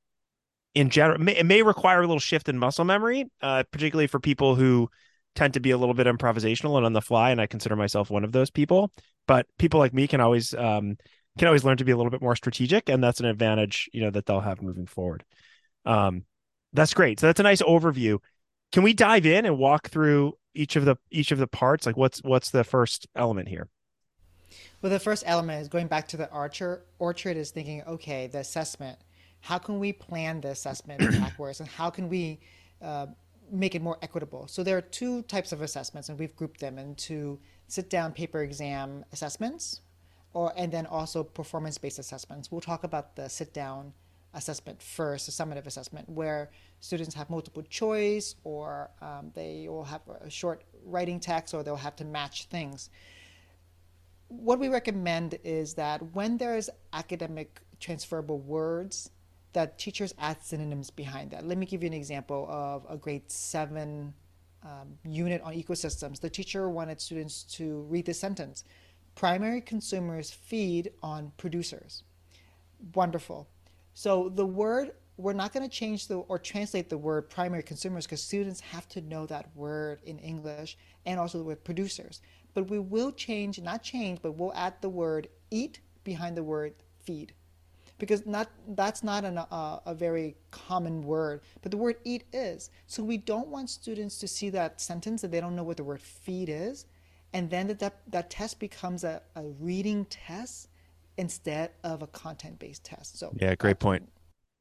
[0.75, 1.19] in general.
[1.19, 4.55] It may, it may require a little shift in muscle memory, uh, particularly for people
[4.55, 4.89] who
[5.35, 7.31] tend to be a little bit improvisational and on the fly.
[7.31, 8.91] And I consider myself one of those people.
[9.27, 10.97] But people like me can always um,
[11.37, 14.01] can always learn to be a little bit more strategic, and that's an advantage you
[14.01, 15.23] know that they'll have moving forward.
[15.85, 16.25] Um,
[16.73, 17.19] that's great.
[17.19, 18.19] So that's a nice overview.
[18.71, 21.85] Can we dive in and walk through each of the each of the parts?
[21.85, 23.67] Like what's what's the first element here?
[24.81, 28.39] Well, the first element is going back to the Archer orchard is thinking, okay, the
[28.39, 28.97] assessment.
[29.41, 32.39] How can we plan the assessment backwards, and how can we
[32.81, 33.07] uh,
[33.51, 34.47] make it more equitable?
[34.47, 39.05] So there are two types of assessments, and we've grouped them into sit-down paper exam
[39.13, 39.81] assessments,
[40.33, 42.51] or and then also performance-based assessments.
[42.51, 43.93] We'll talk about the sit-down
[44.33, 50.01] assessment first, the summative assessment, where students have multiple choice, or um, they will have
[50.21, 52.89] a short writing text, or they'll have to match things
[54.29, 59.09] what we recommend is that when there's academic transferable words,
[59.53, 61.45] that teachers add synonyms behind that.
[61.45, 64.13] Let me give you an example of a grade seven
[64.63, 66.19] um, unit on ecosystems.
[66.19, 68.63] The teacher wanted students to read this sentence
[69.15, 72.03] primary consumers feed on producers.
[72.93, 73.49] Wonderful.
[73.93, 78.05] So the word, we're not going to change the or translate the word primary consumers
[78.05, 82.21] because students have to know that word in English and also the word producers
[82.59, 86.73] but we will change, not change, but we'll add the word eat behind the word
[87.01, 87.31] feed.
[87.97, 92.69] Because not that's not an, uh, a very common word, but the word eat is.
[92.87, 95.85] So we don't want students to see that sentence that they don't know what the
[95.85, 96.85] word feed is,
[97.31, 100.67] and then that, that, that test becomes a, a reading test
[101.17, 103.19] instead of a content-based test.
[103.19, 104.07] So yeah, great point.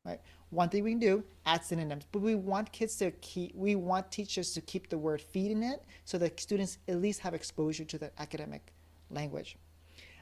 [0.05, 0.21] Right.
[0.51, 4.11] One thing we can do, add synonyms, but we want kids to keep, we want
[4.11, 7.85] teachers to keep the word feed in it so that students at least have exposure
[7.85, 8.73] to the academic
[9.11, 9.57] language.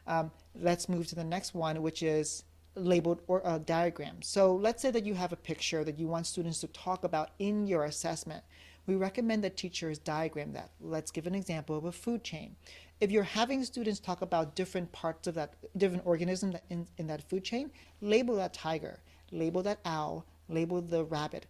[0.07, 4.21] Um, let's move to the next one, which is labeled or uh, diagram.
[4.23, 7.31] So let's say that you have a picture that you want students to talk about
[7.39, 8.43] in your assessment.
[8.87, 10.71] we recommend that teachers diagram that.
[10.81, 12.55] Let's give an example of a food chain.
[13.01, 17.29] If you're having students talk about different parts of that, different organisms in, in that
[17.29, 19.01] food chain, label that tiger,
[19.33, 21.47] label that owl, label the rabbit,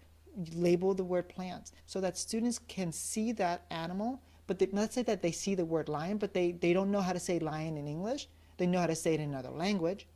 [0.54, 4.20] label the word plants, so that students can see that animal.
[4.46, 7.00] But they, let's say that they see the word lion, but they, they don't know
[7.00, 8.28] how to say lion in English.
[8.58, 10.06] They know how to say it in another language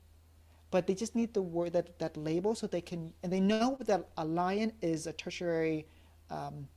[0.70, 3.77] but they just need the word that that label so they can and they know
[3.81, 5.87] that a lion is a tertiary
[6.31, 6.68] um,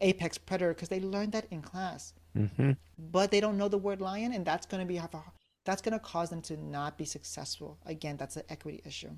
[0.00, 2.72] apex predator because they learned that in class mm-hmm.
[3.10, 5.00] but they don't know the word lion and that's going to be
[5.64, 9.10] that's going to cause them to not be successful again that's an equity issue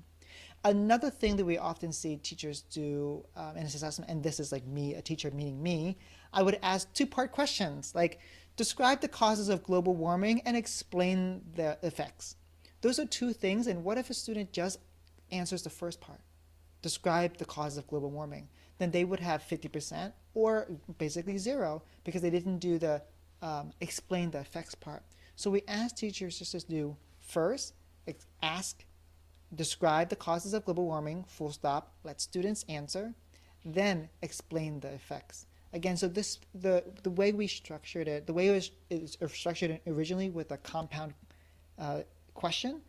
[0.65, 4.65] another thing that we often see teachers do um, in assessment and this is like
[4.67, 5.97] me a teacher meaning me
[6.33, 8.19] i would ask two part questions like
[8.57, 12.35] describe the causes of global warming and explain the effects
[12.85, 13.65] those are two things.
[13.65, 14.77] And what if a student just
[15.31, 16.19] answers the first part?
[16.83, 18.47] Describe the cause of global warming.
[18.77, 20.67] Then they would have 50% or
[20.99, 23.01] basically zero because they didn't do the
[23.41, 25.01] um, explain the effects part.
[25.35, 27.73] So we ask teachers just to do first,
[28.43, 28.85] ask,
[29.55, 33.13] describe the causes of global warming, full stop, let students answer,
[33.63, 35.47] then explain the effects.
[35.73, 40.29] Again, so this the the way we structured it, the way it was, structured originally
[40.29, 41.13] with a compound
[41.77, 42.01] uh,
[42.33, 42.81] question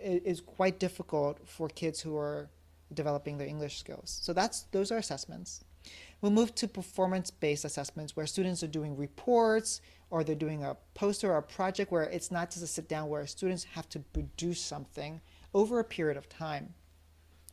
[0.00, 2.48] is quite difficult for kids who are
[2.92, 4.18] developing their English skills.
[4.22, 5.64] So that's those are assessments.
[6.20, 11.32] We'll move to performance-based assessments where students are doing reports or they're doing a poster
[11.32, 14.60] or a project where it's not just a sit down where students have to produce
[14.60, 15.20] something
[15.54, 16.74] over a period of time.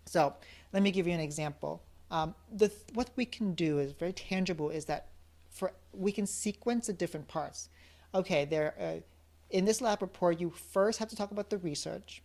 [0.06, 0.34] So
[0.74, 1.84] let me give you an example.
[2.10, 5.08] Um, the, what we can do is very tangible is that
[5.50, 7.70] for we can sequence the different parts.
[8.14, 9.00] Okay, there uh,
[9.50, 12.22] in this lab report, you first have to talk about the research.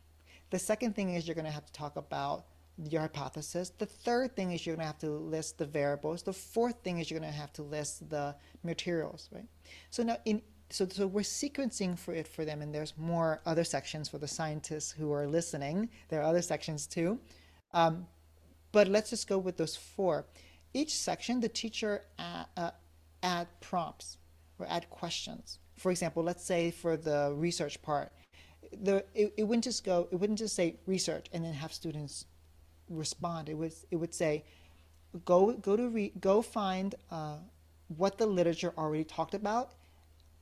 [0.50, 2.44] The second thing is you're going to have to talk about
[2.90, 3.72] your hypothesis.
[3.78, 6.22] The third thing is you're going to have to list the variables.
[6.22, 9.46] The fourth thing is you're going to have to list the materials, right?
[9.90, 13.64] So now in so, so we're sequencing for it for them, and there's more other
[13.64, 15.88] sections for the scientists who are listening.
[16.08, 17.18] There are other sections too.
[17.72, 18.06] Um,
[18.72, 20.26] but let's just go with those four.
[20.74, 22.70] Each section, the teacher add, uh,
[23.22, 24.18] add prompts
[24.58, 28.12] or add questions for example, let's say for the research part,
[28.82, 32.26] the it, it wouldn't just go, it wouldn't just say research and then have students
[32.88, 33.48] respond.
[33.48, 34.44] It would it would say,
[35.24, 37.36] go go to re, go find uh,
[37.88, 39.72] what the literature already talked about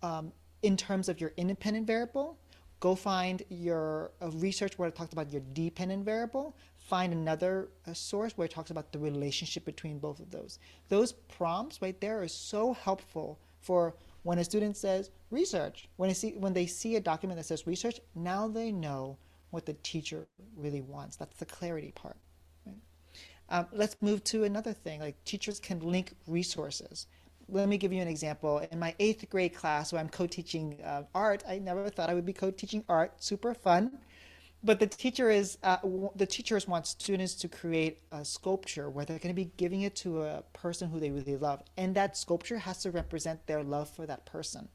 [0.04, 2.38] um, in terms of your independent variable.
[2.80, 6.54] Go find your uh, research where it talks about your dependent variable.
[6.78, 10.58] Find another uh, source where it talks about the relationship between both of those.
[10.90, 16.32] Those prompts right there are so helpful for when a student says research, when see
[16.32, 19.16] when they see a document that says research, now they know
[19.50, 21.16] what the teacher really wants.
[21.16, 22.16] That's the clarity part.
[22.66, 22.76] Right?
[23.48, 25.00] Um, let's move to another thing.
[25.00, 27.06] Like teachers can link resources.
[27.48, 28.58] Let me give you an example.
[28.70, 32.26] In my eighth grade class, where I'm co-teaching uh, art, I never thought I would
[32.26, 33.22] be co-teaching art.
[33.22, 33.98] Super fun
[34.64, 35.76] but the teacher is uh,
[36.16, 39.94] the teachers want students to create a sculpture where they're going to be giving it
[39.94, 43.88] to a person who they really love and that sculpture has to represent their love
[43.88, 44.68] for that person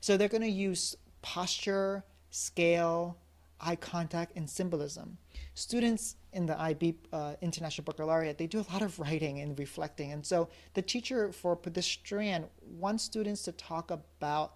[0.00, 3.16] so they're going to use posture scale
[3.62, 5.18] eye contact and symbolism
[5.54, 10.12] students in the ib uh, international baccalaureate they do a lot of writing and reflecting
[10.12, 12.46] and so the teacher for this strand
[12.78, 14.54] wants students to talk about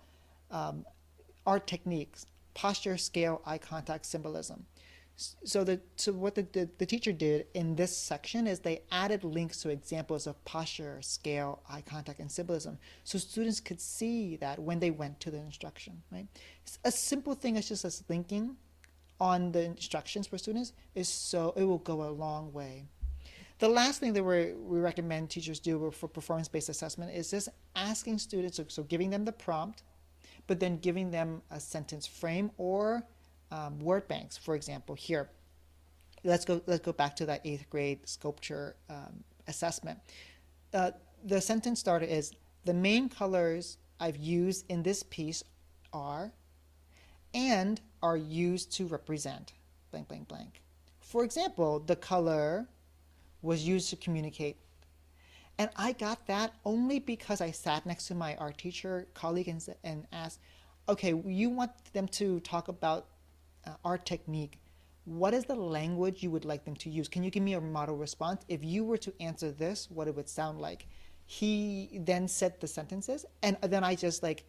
[0.51, 0.85] um,
[1.47, 4.65] art techniques posture, scale, eye contact, symbolism.
[5.17, 9.23] So, the, so what the, the, the, teacher did in this section is they added
[9.23, 14.59] links to examples of posture, scale, eye contact, and symbolism, so students could see that
[14.59, 16.03] when they went to the instruction.
[16.11, 16.27] Right,
[16.85, 18.57] a simple thing is just as linking
[19.21, 22.85] on the instructions for students is so it will go a long way.
[23.59, 28.19] The last thing that we we recommend teachers do for performance-based assessment is just asking
[28.19, 29.83] students, so, so giving them the prompt,
[30.47, 33.05] but then giving them a sentence frame or
[33.51, 35.31] um, word banks, for example, here.
[36.25, 39.99] Let's go, let's go back to that eighth grade sculpture um, assessment.
[40.73, 40.91] Uh,
[41.25, 42.33] the sentence starter is,
[42.65, 45.45] the main colors I've used in this piece
[45.93, 46.33] are,
[47.35, 49.53] and are used to represent
[49.91, 50.63] blank, blank, blank.
[51.01, 52.67] For example, the color
[53.43, 54.57] was used to communicate
[55.59, 59.65] and I got that only because I sat next to my art teacher colleague and,
[59.85, 60.41] and asked,
[60.89, 63.07] okay, you want them to talk about
[63.67, 64.59] uh, art technique.
[65.05, 67.09] What is the language you would like them to use?
[67.09, 68.43] Can you give me a model response?
[68.49, 70.87] If you were to answer this, what it would sound like.
[71.27, 74.45] He then said the sentences, and then I just like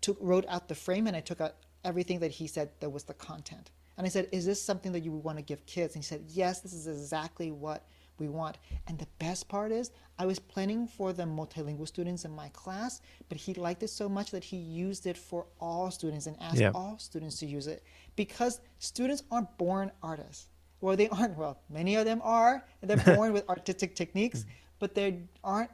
[0.00, 1.54] took wrote out the frame and I took out
[1.88, 3.70] everything that he said that was the content.
[3.96, 5.94] And I said, is this something that you would want to give kids?
[5.94, 8.58] And he said, yes, this is exactly what we want.
[8.86, 13.00] And the best part is, I was planning for the multilingual students in my class,
[13.28, 16.60] but he liked it so much that he used it for all students and asked
[16.60, 16.72] yeah.
[16.74, 17.82] all students to use it
[18.16, 20.46] because students aren't born artists.
[20.80, 21.36] Well, they aren't.
[21.36, 22.64] Well, many of them are.
[22.82, 24.44] They're born with artistic techniques,
[24.78, 25.70] but they aren't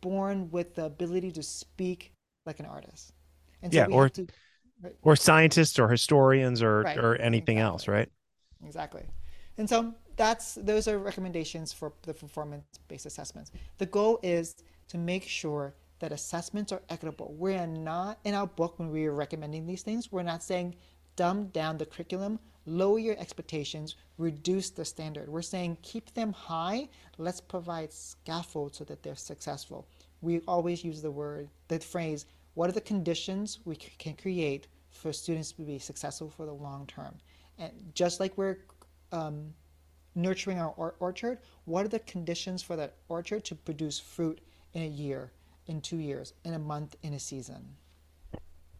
[0.00, 2.12] born with the ability to speak
[2.46, 3.12] like an artist.
[3.62, 4.26] And so yeah, or to,
[4.82, 4.94] right?
[5.02, 6.98] or scientists or historians or right.
[6.98, 7.72] or anything exactly.
[7.72, 8.08] else, right?
[8.64, 9.02] Exactly.
[9.58, 13.52] And so that's those are recommendations for the performance-based assessments.
[13.78, 14.56] The goal is
[14.88, 17.34] to make sure that assessments are equitable.
[17.38, 20.10] We're not in our book when we are recommending these things.
[20.10, 20.74] We're not saying
[21.16, 25.28] dumb down the curriculum, lower your expectations, reduce the standard.
[25.28, 26.88] We're saying keep them high.
[27.18, 29.86] Let's provide scaffold so that they're successful.
[30.22, 35.12] We always use the word, the phrase, what are the conditions we can create for
[35.12, 37.14] students to be successful for the long term?
[37.58, 38.58] And just like we're
[39.12, 39.54] um,
[40.14, 44.40] nurturing our or- orchard, what are the conditions for that orchard to produce fruit
[44.72, 45.32] in a year,
[45.66, 47.76] in two years, in a month, in a season?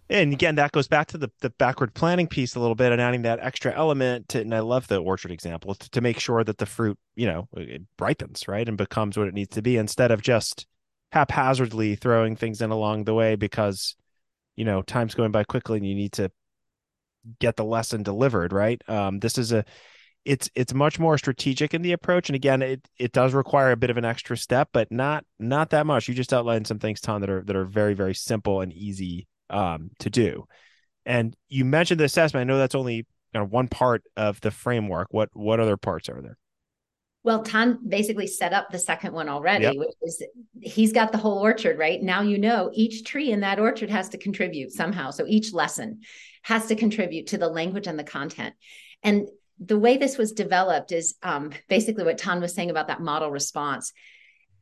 [0.08, 3.00] And again, that goes back to the, the backward planning piece a little bit and
[3.00, 6.42] adding that extra element to, and I love the orchard example to, to make sure
[6.42, 8.68] that the fruit, you know, it ripens, right?
[8.68, 10.66] And becomes what it needs to be instead of just
[11.12, 13.96] haphazardly throwing things in along the way because,
[14.56, 16.30] you know, time's going by quickly and you need to
[17.38, 18.82] get the lesson delivered, right?
[18.88, 19.64] Um, this is a,
[20.24, 22.28] it's it's much more strategic in the approach.
[22.28, 25.70] And again it it does require a bit of an extra step but not not
[25.70, 26.08] that much.
[26.08, 29.26] You just outlined some things ton that are that are very very simple and easy
[29.48, 30.46] um, to do.
[31.06, 32.42] And you mentioned the assessment.
[32.42, 35.08] I know that's only you know, one part of the framework.
[35.10, 36.36] What what other parts are there
[37.22, 39.76] well, Tan basically set up the second one already, yep.
[39.76, 40.22] which is
[40.60, 42.02] he's got the whole orchard, right?
[42.02, 45.10] Now you know each tree in that orchard has to contribute somehow.
[45.10, 46.00] So each lesson
[46.42, 48.54] has to contribute to the language and the content.
[49.02, 53.02] And the way this was developed is um, basically what Tan was saying about that
[53.02, 53.92] model response.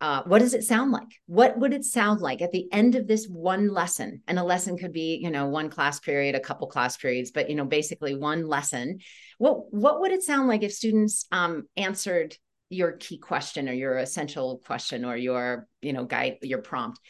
[0.00, 1.08] Uh, what does it sound like?
[1.26, 4.22] What would it sound like at the end of this one lesson?
[4.26, 7.48] And a lesson could be, you know, one class period, a couple class periods, but
[7.48, 8.98] you know, basically one lesson.
[9.38, 12.36] What what would it sound like if students um, answered
[12.68, 17.00] your key question or your essential question or your, you know, guide your prompt?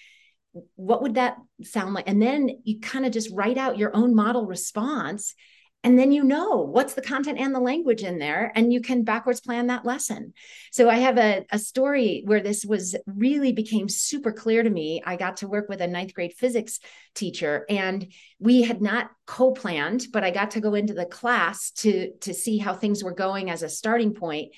[0.77, 2.09] What would that sound like?
[2.09, 5.35] And then you kind of just write out your own model response
[5.85, 9.05] and then you know what's the content and the language in there and you can
[9.05, 10.33] backwards plan that lesson
[10.73, 15.03] so i have a, a story where this was really became super clear to me
[15.07, 16.81] i got to work with a ninth grade physics
[17.15, 22.13] teacher and we had not co-planned but i got to go into the class to
[22.21, 24.53] to see how things were going as a starting point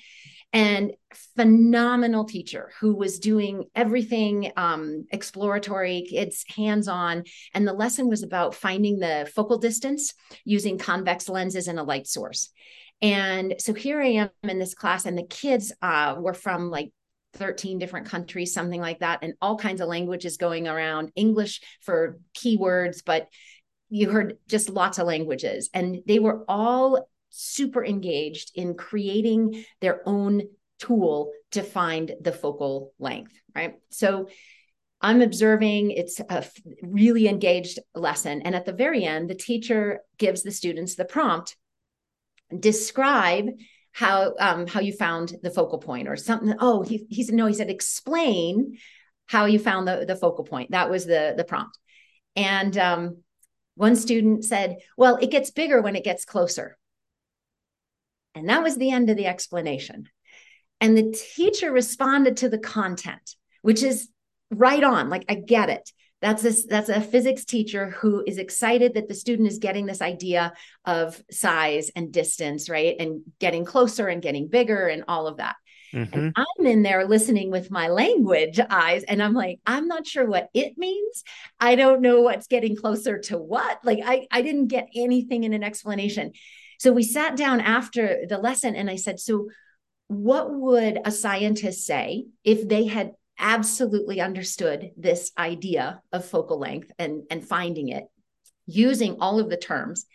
[0.53, 0.91] and
[1.35, 7.23] phenomenal teacher who was doing everything um, exploratory it's hands-on.
[7.53, 12.07] And the lesson was about finding the focal distance using convex lenses and a light
[12.07, 12.49] source.
[13.01, 16.91] And so here i am in this class and the kids uh, were from like
[17.33, 22.19] 13 different countries something like that and all kinds of languages going around english for
[22.35, 23.29] keywords but
[23.91, 25.69] you heard just lots of languages.
[25.73, 30.43] And they were all super engaged in creating their own
[30.79, 33.75] tool to find the focal length, right?
[33.89, 34.29] So
[35.01, 36.45] I'm observing, it's a
[36.83, 38.43] really engaged lesson.
[38.43, 41.55] And at the very end, the teacher gives the students the prompt
[42.57, 43.47] describe
[43.93, 46.53] how um, how you found the focal point or something.
[46.59, 48.77] Oh, he, he said, no, he said, explain
[49.25, 50.71] how you found the, the focal point.
[50.71, 51.77] That was the, the prompt.
[52.35, 53.17] And um,
[53.75, 56.77] one student said, well, it gets bigger when it gets closer.
[58.35, 60.09] And that was the end of the explanation.
[60.79, 64.09] And the teacher responded to the content, which is
[64.49, 65.09] right on.
[65.09, 65.91] Like, I get it.
[66.21, 70.01] That's this, that's a physics teacher who is excited that the student is getting this
[70.01, 70.53] idea
[70.85, 72.95] of size and distance, right?
[72.99, 75.55] And getting closer and getting bigger and all of that.
[75.93, 76.13] Mm-hmm.
[76.13, 80.25] And I'm in there listening with my language eyes, and I'm like, I'm not sure
[80.25, 81.23] what it means.
[81.59, 83.83] I don't know what's getting closer to what.
[83.83, 86.31] Like, I, I didn't get anything in an explanation.
[86.81, 89.49] So we sat down after the lesson and I said, So,
[90.07, 96.91] what would a scientist say if they had absolutely understood this idea of focal length
[96.97, 98.05] and, and finding it
[98.65, 100.07] using all of the terms?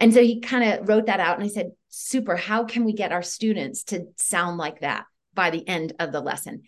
[0.00, 2.92] And so he kind of wrote that out and I said, Super, how can we
[2.92, 6.64] get our students to sound like that by the end of the lesson?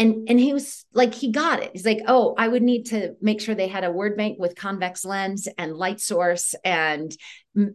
[0.00, 1.72] And and he was like he got it.
[1.74, 4.56] He's like oh i would need to make sure they had a word bank with
[4.56, 7.14] convex lens and light source and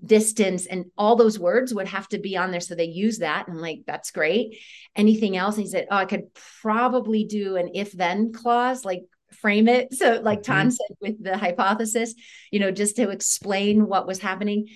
[0.04, 2.60] distance and all those words would have to be on there.
[2.60, 3.48] So they use that.
[3.48, 4.58] And I'm like that's great.
[4.96, 5.56] Anything else?
[5.56, 9.04] And he said oh i could probably do an if then clause like
[9.34, 9.94] frame it.
[9.94, 10.70] So like Tan mm-hmm.
[10.72, 12.16] said with the hypothesis
[12.50, 14.70] you know just to explain what was happening.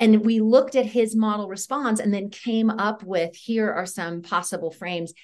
[0.00, 4.20] And we looked at his model response and then came up with here are some
[4.20, 5.14] possible frames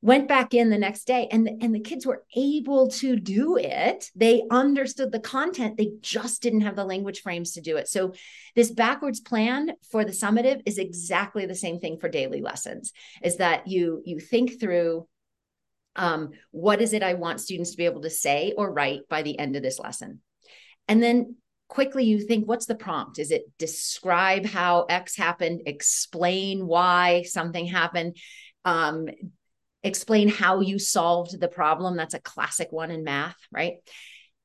[0.00, 4.10] went back in the next day and and the kids were able to do it.
[4.14, 5.76] They understood the content.
[5.76, 7.88] They just didn't have the language frames to do it.
[7.88, 8.14] So
[8.54, 12.92] this backwards plan for the summative is exactly the same thing for daily lessons
[13.22, 15.06] is that you you think through
[15.96, 19.22] um, what is it i want students to be able to say or write by
[19.22, 20.20] the end of this lesson?
[20.86, 21.36] And then
[21.66, 23.18] quickly you think what's the prompt?
[23.18, 28.16] Is it describe how x happened explain why something happened?
[28.64, 29.08] Um,
[29.82, 31.96] explain how you solved the problem.
[31.96, 33.74] That's a classic one in math, right?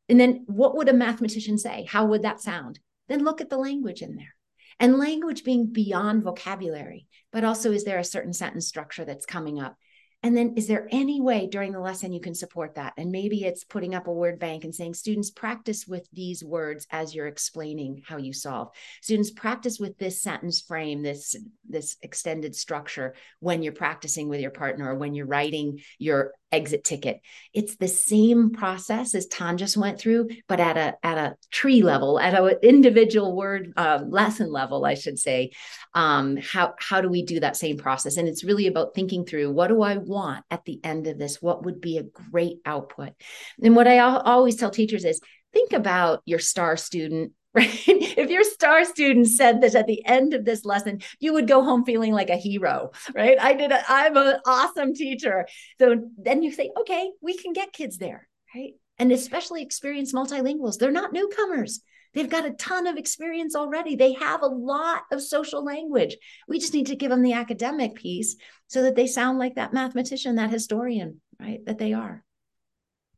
[0.09, 1.86] And then what would a mathematician say?
[1.89, 2.79] How would that sound?
[3.07, 4.36] Then look at the language in there.
[4.79, 9.61] And language being beyond vocabulary, but also is there a certain sentence structure that's coming
[9.61, 9.77] up?
[10.24, 12.93] And then is there any way during the lesson you can support that?
[12.97, 16.88] And maybe it's putting up a word bank and saying, students, practice with these words
[16.91, 18.69] as you're explaining how you solve.
[19.01, 21.36] Students, practice with this sentence frame, this,
[21.67, 26.84] this extended structure when you're practicing with your partner or when you're writing your exit
[26.84, 27.20] ticket.
[27.54, 31.82] It's the same process as Tan just went through, but at a at a tree
[31.82, 35.51] level, at an individual word uh, lesson level, I should say.
[35.93, 38.18] Um, how how do we do that same process?
[38.18, 41.41] And it's really about thinking through what do I want at the end of this?
[41.41, 43.14] What would be a great output?
[43.62, 45.20] And what I always tell teachers is
[45.51, 47.70] think about your star student right?
[47.88, 51.64] If your star student said this at the end of this lesson, you would go
[51.64, 53.38] home feeling like a hero, right?
[53.39, 55.45] I did, i I'm an awesome teacher.
[55.80, 58.74] So then you say, okay, we can get kids there, right?
[58.97, 61.82] And especially experienced multilinguals, they're not newcomers.
[62.16, 63.95] They've got a ton of experience already.
[63.95, 66.18] They have a lot of social language.
[66.47, 68.36] We just need to give them the academic piece
[68.68, 71.64] so that they sound like that mathematician, that historian, right?
[71.66, 72.24] That they are.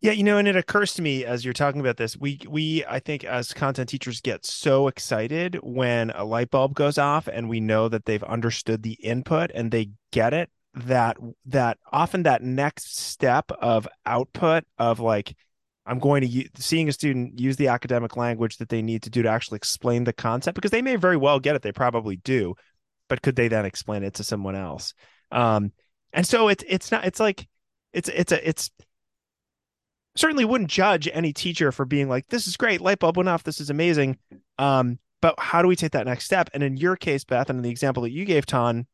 [0.01, 2.85] Yeah, you know, and it occurs to me as you're talking about this, we we
[2.85, 7.49] I think as content teachers get so excited when a light bulb goes off and
[7.49, 12.43] we know that they've understood the input and they get it that that often that
[12.43, 15.35] next step of output of like
[15.85, 19.09] I'm going to use, seeing a student use the academic language that they need to
[19.09, 22.17] do to actually explain the concept because they may very well get it, they probably
[22.17, 22.55] do,
[23.07, 24.93] but could they then explain it to someone else?
[25.31, 25.71] Um,
[26.11, 27.47] and so it's it's not it's like
[27.93, 28.71] it's it's a it's
[30.15, 33.43] certainly wouldn't judge any teacher for being like, this is great, light bulb went off,
[33.43, 34.17] this is amazing.
[34.57, 36.49] Um, but how do we take that next step?
[36.53, 38.87] And in your case, Beth, and in the example that you gave, Tan,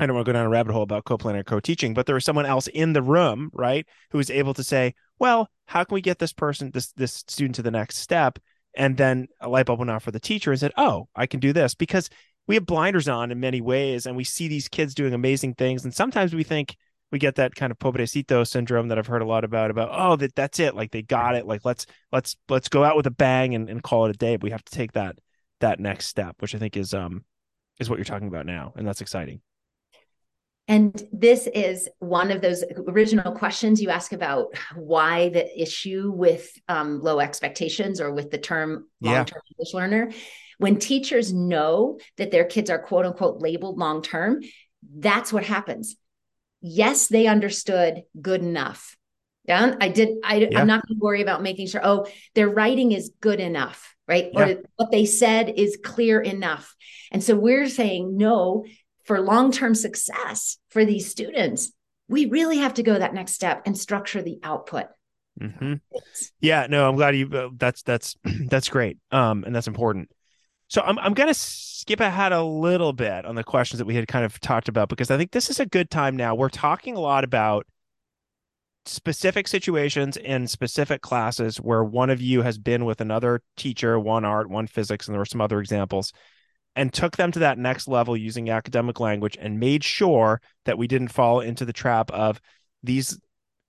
[0.00, 2.24] I don't want to go down a rabbit hole about co-planning co-teaching, but there was
[2.24, 6.00] someone else in the room, right, who was able to say, well, how can we
[6.00, 8.38] get this person, this this student to the next step?
[8.74, 11.38] And then a light bulb went off for the teacher and said, oh, I can
[11.38, 12.10] do this because
[12.48, 15.84] we have blinders on in many ways, and we see these kids doing amazing things,
[15.84, 16.76] and sometimes we think,
[17.12, 20.16] we get that kind of pobrecito syndrome that I've heard a lot about about oh
[20.16, 20.74] that that's it.
[20.74, 21.46] Like they got it.
[21.46, 24.36] Like let's let's let's go out with a bang and, and call it a day.
[24.36, 25.16] But we have to take that
[25.60, 27.24] that next step which I think is um
[27.78, 29.42] is what you're talking about now and that's exciting.
[30.68, 36.50] And this is one of those original questions you ask about why the issue with
[36.68, 39.54] um, low expectations or with the term long-term yeah.
[39.58, 40.12] English learner.
[40.58, 44.42] When teachers know that their kids are quote unquote labeled long-term,
[44.98, 45.96] that's what happens
[46.62, 48.96] yes, they understood good enough.
[49.44, 50.18] Yeah, I did.
[50.24, 50.60] I, yeah.
[50.60, 51.80] I'm not going to worry about making sure.
[51.82, 54.30] Oh, their writing is good enough, right?
[54.32, 54.46] Yeah.
[54.46, 56.74] Or what they said is clear enough.
[57.10, 58.64] And so we're saying no
[59.04, 61.72] for long-term success for these students.
[62.08, 64.86] We really have to go that next step and structure the output.
[65.40, 65.74] Mm-hmm.
[66.40, 67.28] Yeah, no, I'm glad you.
[67.28, 68.16] Uh, that's that's
[68.48, 68.98] that's great.
[69.10, 70.10] Um, and that's important.
[70.72, 74.08] So I'm I'm gonna skip ahead a little bit on the questions that we had
[74.08, 76.34] kind of talked about because I think this is a good time now.
[76.34, 77.66] We're talking a lot about
[78.86, 84.24] specific situations in specific classes where one of you has been with another teacher, one
[84.24, 86.10] art, one physics, and there were some other examples,
[86.74, 90.86] and took them to that next level using academic language and made sure that we
[90.86, 92.40] didn't fall into the trap of
[92.82, 93.20] these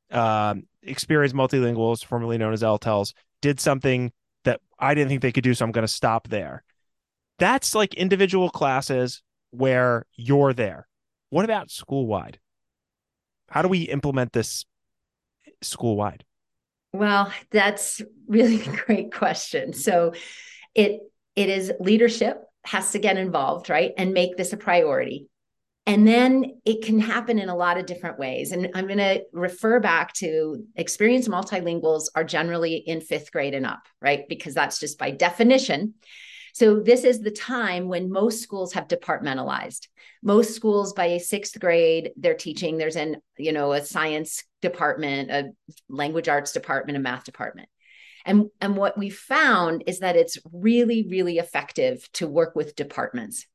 [0.09, 4.13] uh, experienced multilinguals, formerly known as LTELs, did something
[4.45, 6.63] that I didn't think they could do, so I'm going to stop there.
[7.39, 9.21] That's like individual classes
[9.51, 10.87] where you're there.
[11.29, 12.39] What about school wide?
[13.49, 14.65] How do we implement this
[15.61, 16.23] school wide?
[16.91, 19.73] Well, that's really a great question.
[19.73, 20.13] So
[20.75, 21.01] it
[21.35, 23.91] it is leadership has to get involved, right?
[23.97, 25.27] And make this a priority.
[25.85, 28.53] And then it can happen in a lot of different ways.
[28.53, 33.65] And I'm going to refer back to experienced multilinguals are generally in fifth grade and
[33.65, 34.23] up, right?
[34.29, 35.95] Because that's just by definition.
[36.53, 39.87] So this is the time when most schools have departmentalized.
[40.21, 45.51] Most schools by sixth grade, they're teaching, there's an, you know, a science department, a
[45.89, 47.67] language arts department, a math department.
[48.25, 53.45] And, and what we found is that it's really, really effective to work with departments.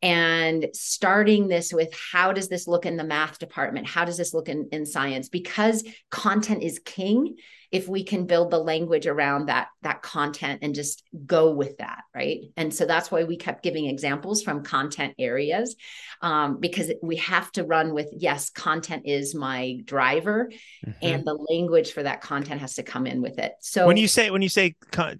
[0.00, 4.32] and starting this with how does this look in the math department how does this
[4.32, 7.34] look in, in science because content is king
[7.70, 12.02] if we can build the language around that that content and just go with that
[12.14, 12.40] right?
[12.56, 15.76] And so that's why we kept giving examples from content areas
[16.20, 20.50] um, because we have to run with yes content is my driver
[20.84, 20.92] mm-hmm.
[21.02, 23.52] and the language for that content has to come in with it.
[23.60, 24.74] So when you say when you say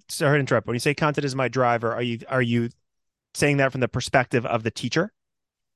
[0.09, 2.69] sorry to interrupt when you say content is my driver are you are you
[3.33, 5.13] saying that from the perspective of the teacher?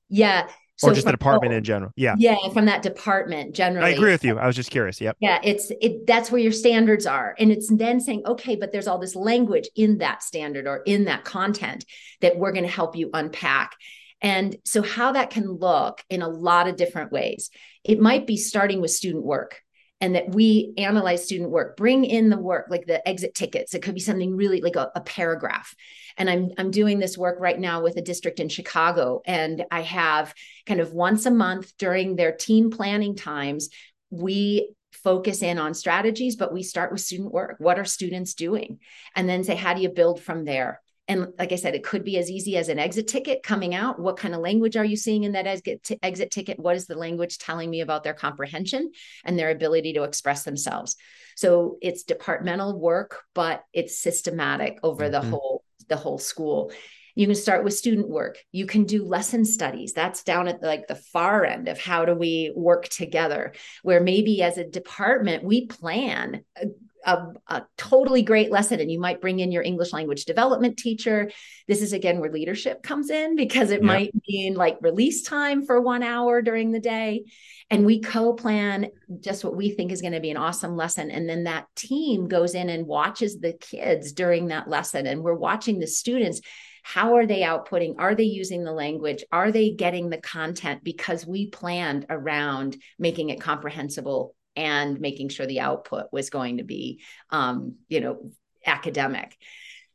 [0.08, 1.92] Yeah so or just from, the department oh, in general.
[1.96, 2.14] Yeah.
[2.18, 3.86] Yeah, from that department generally.
[3.86, 4.38] I agree with you.
[4.38, 5.00] I was just curious.
[5.00, 5.16] Yep.
[5.20, 7.34] Yeah, it's it that's where your standards are.
[7.38, 11.04] And it's then saying, okay, but there's all this language in that standard or in
[11.04, 11.84] that content
[12.20, 13.76] that we're going to help you unpack.
[14.20, 17.50] And so how that can look in a lot of different ways.
[17.84, 19.60] It might be starting with student work
[20.00, 23.82] and that we analyze student work bring in the work like the exit tickets it
[23.82, 25.74] could be something really like a, a, paragraph
[26.16, 29.80] and i'm i'm doing this work right now with a district in chicago and i
[29.80, 30.34] have
[30.66, 33.68] kind of once a month during their team planning times
[34.10, 38.78] we focus in on strategies but we start with student work what are students doing
[39.16, 42.02] and then say how do you build from there and like I said, it could
[42.02, 43.98] be as easy as an exit ticket coming out.
[43.98, 46.58] What kind of language are you seeing in that exit, t- exit ticket?
[46.58, 48.90] What is the language telling me about their comprehension
[49.24, 50.96] and their ability to express themselves?
[51.36, 55.12] So it's departmental work, but it's systematic over mm-hmm.
[55.12, 55.53] the whole
[55.88, 56.72] the whole school.
[57.14, 58.38] You can start with student work.
[58.50, 59.92] You can do lesson studies.
[59.92, 64.42] That's down at like the far end of how do we work together, where maybe
[64.42, 66.66] as a department, we plan uh,
[67.04, 71.30] a, a, totally great lesson and you might bring in your english language development teacher.
[71.68, 75.80] This is again where leadership comes in because it might mean like release time for
[75.80, 77.24] one hour during the day
[77.70, 78.88] and we co-plan
[79.20, 82.28] just what we think is going to be an awesome lesson and then that team
[82.28, 86.40] goes in and watches the kids during that lesson and we're watching the students.
[86.82, 87.94] How are they outputting?
[87.98, 89.24] Are they using the language?
[89.32, 90.84] Are they getting the content?
[90.84, 96.64] Because we planned around making it comprehensible and making sure the output was going to
[96.64, 98.30] be um, you know
[98.66, 99.36] academic.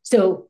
[0.04, 0.50] So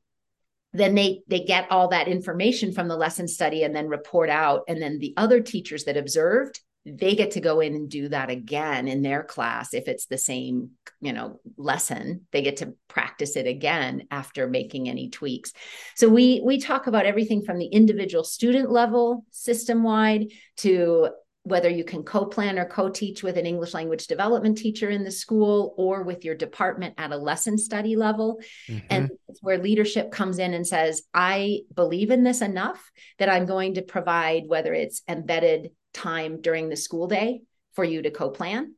[0.74, 4.64] then they they get all that information from the lesson study and then report out.
[4.68, 8.30] And then the other teachers that observed they get to go in and do that
[8.30, 12.26] again in their class if it's the same you know lesson.
[12.32, 15.54] They get to practice it again after making any tweaks.
[15.96, 21.10] So we we talk about everything from the individual student level system wide to
[21.50, 25.74] whether you can co-plan or co-teach with an english language development teacher in the school
[25.78, 28.86] or with your department at a lesson study level mm-hmm.
[28.90, 33.74] and where leadership comes in and says i believe in this enough that i'm going
[33.74, 37.42] to provide whether it's embedded time during the school day
[37.74, 38.74] for you to co-plan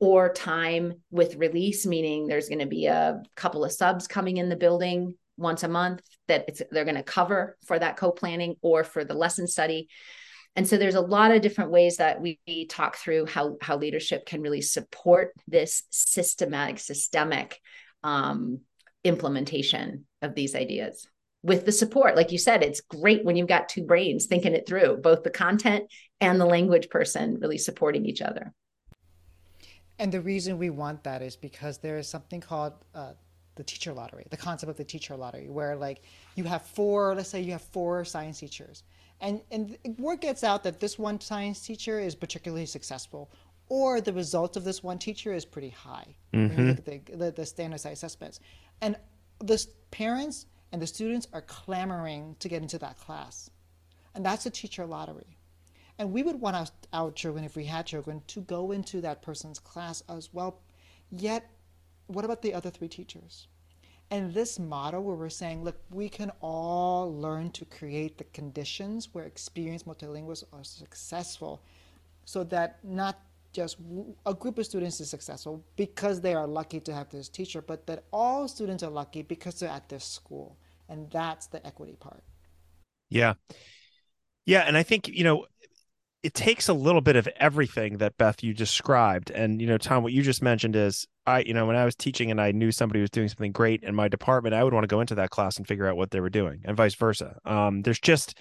[0.00, 4.48] or time with release meaning there's going to be a couple of subs coming in
[4.48, 9.04] the building once a month that they're going to cover for that co-planning or for
[9.04, 9.88] the lesson study
[10.58, 14.26] and so there's a lot of different ways that we, talk through how how leadership
[14.26, 17.60] can really support this systematic systemic
[18.02, 18.60] um,
[19.04, 21.06] implementation of these ideas
[21.44, 22.16] with the support.
[22.16, 25.30] Like you said it's great when you've got two brains thinking it through both the
[25.30, 25.84] content
[26.20, 28.52] and the language person really supporting each other.
[30.00, 33.12] And the reason we want that is because there is something called uh,
[33.54, 36.02] the teacher lottery the concept of the teacher lottery where like
[36.34, 38.84] you have four let's say you have four science teachers
[39.20, 43.30] and, and word gets out that this one science teacher is particularly successful,
[43.68, 46.16] or the results of this one teacher is pretty high.
[46.32, 46.72] Mm-hmm.
[46.84, 48.40] the, the, the standardized assessments.
[48.80, 48.96] And
[49.40, 53.50] the parents and the students are clamoring to get into that class.
[54.14, 55.36] And that's a teacher lottery.
[55.98, 59.22] And we would want our, our children, if we had children, to go into that
[59.22, 60.60] person's class as well.
[61.10, 61.50] Yet,
[62.06, 63.48] what about the other three teachers?
[64.10, 69.10] And this model where we're saying, look, we can all learn to create the conditions
[69.12, 71.62] where experienced multilinguals are successful
[72.24, 73.20] so that not
[73.52, 73.76] just
[74.24, 77.86] a group of students is successful because they are lucky to have this teacher, but
[77.86, 80.56] that all students are lucky because they're at this school.
[80.88, 82.22] And that's the equity part.
[83.10, 83.34] Yeah.
[84.46, 84.60] Yeah.
[84.60, 85.46] And I think, you know,
[86.22, 89.30] it takes a little bit of everything that Beth you described.
[89.30, 91.94] And, you know, Tan, what you just mentioned is I, you know, when I was
[91.94, 94.84] teaching and I knew somebody was doing something great in my department, I would want
[94.84, 97.38] to go into that class and figure out what they were doing and vice versa.
[97.44, 98.38] Um, there's just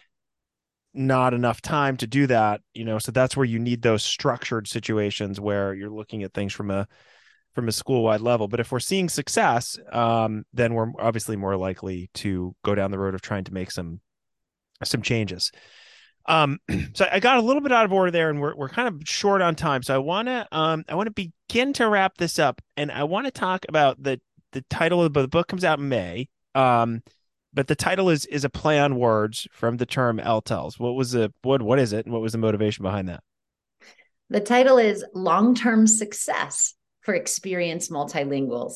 [0.93, 4.67] not enough time to do that, you know, so that's where you need those structured
[4.67, 6.87] situations where you're looking at things from a
[7.53, 8.47] from a school wide level.
[8.47, 12.99] But if we're seeing success, um, then we're obviously more likely to go down the
[12.99, 13.99] road of trying to make some
[14.83, 15.51] some changes.
[16.27, 16.59] Um,
[16.93, 19.07] so I got a little bit out of order there, and we're we're kind of
[19.07, 19.83] short on time.
[19.83, 23.03] So I want to um I want to begin to wrap this up, and I
[23.03, 24.19] want to talk about the
[24.53, 26.29] the title of the book comes out in May.
[26.55, 27.01] Um,
[27.53, 30.79] but the title is is a play on words from the term LTELS.
[30.79, 33.23] What was the what what is it and what was the motivation behind that?
[34.29, 38.75] The title is Long Term Success for Experienced Multilinguals.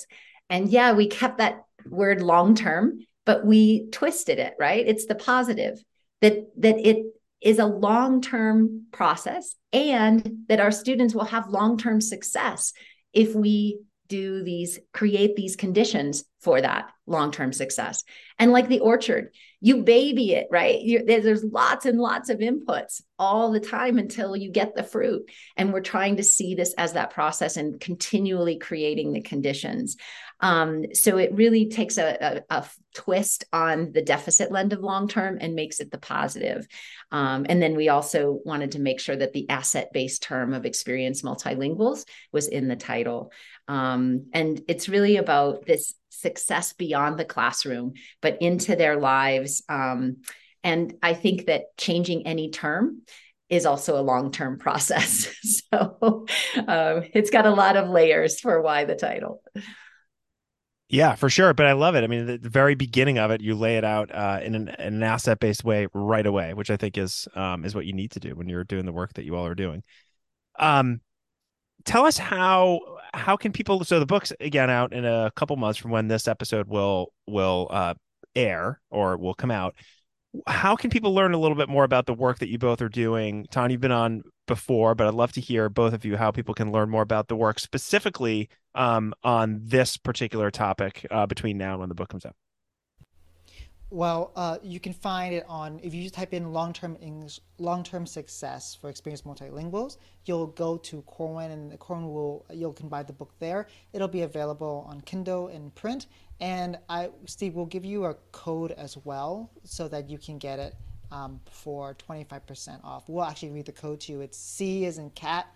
[0.49, 4.86] And yeah, we kept that word long term, but we twisted it, right?
[4.88, 5.84] It's the positive
[6.22, 7.06] that that it
[7.42, 12.74] is a long-term process and that our students will have long-term success
[13.14, 13.80] if we
[14.12, 18.03] do these create these conditions for that long-term success
[18.38, 23.01] and like the orchard you baby it right You're, there's lots and lots of inputs
[23.18, 26.93] all the time until you get the fruit and we're trying to see this as
[26.93, 29.95] that process and continually creating the conditions
[30.41, 35.07] um, so it really takes a, a, a, twist on the deficit lend of long
[35.07, 36.68] term and makes it the positive.
[37.09, 40.66] Um, and then we also wanted to make sure that the asset based term of
[40.66, 43.32] experienced multilinguals was in the title.
[43.68, 49.64] Um, and it's really about this success beyond the classroom, but into their lives.
[49.70, 50.18] Um,
[50.64, 53.01] and I think that changing any term
[53.49, 55.28] is also a long term process.
[55.43, 56.26] so
[56.68, 59.41] um, it's got a lot of layers for why the title.
[60.91, 61.53] Yeah, for sure.
[61.53, 62.03] But I love it.
[62.03, 64.70] I mean, the, the very beginning of it, you lay it out uh, in, an,
[64.70, 68.12] an asset based way right away, which I think is um, is what you need
[68.12, 69.84] to do when you're doing the work that you all are doing.
[70.59, 70.99] Um,
[71.86, 72.82] tell us how
[73.14, 73.84] how can people?
[73.84, 77.68] So the book's again out in a couple months from when this episode will will
[77.70, 77.93] uh,
[78.36, 79.76] air or will come out
[80.47, 82.89] how can people learn a little bit more about the work that you both are
[82.89, 83.45] doing?
[83.51, 86.53] Tan, you've been on before, but I'd love to hear both of you how people
[86.53, 91.72] can learn more about the work specifically um, on this particular topic uh, between now
[91.72, 92.36] and when the book comes out.
[93.94, 98.74] Well, uh, you can find it on if you type in long-term English, long-term success
[98.74, 99.98] for experienced multilinguals.
[100.24, 103.68] You'll go to Corwin, and Corwin will you'll can buy the book there.
[103.92, 106.08] It'll be available on Kindle and print.
[106.39, 110.58] And I, Steve, will give you a code as well so that you can get
[110.58, 110.74] it
[111.12, 113.10] um, for 25% off.
[113.10, 114.22] We'll actually read the code to you.
[114.22, 115.54] It's C is in cat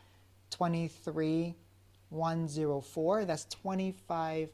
[0.52, 3.24] 23104.
[3.24, 4.50] That's 25%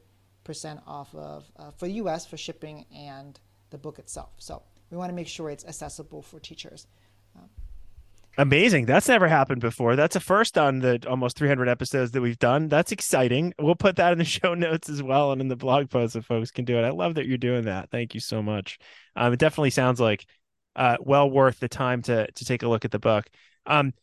[0.86, 3.40] off of uh, for the US for shipping and
[3.72, 4.30] the book itself.
[4.38, 6.88] So we want to make sure it's accessible for teachers.
[7.36, 7.50] Um,
[8.38, 8.86] Amazing.
[8.86, 9.96] That's never happened before.
[9.96, 12.70] That's a first on the almost 300 episodes that we've done.
[12.70, 13.54] That's exciting.
[13.60, 16.22] We'll put that in the show notes as well and in the blog post so
[16.22, 16.84] folks can do it.
[16.84, 17.90] I love that you're doing that.
[17.90, 18.80] Thank you so much.
[19.16, 20.26] Um, it definitely sounds like
[20.76, 23.28] uh, well worth the time to to take a look at the book.
[23.66, 23.94] Um,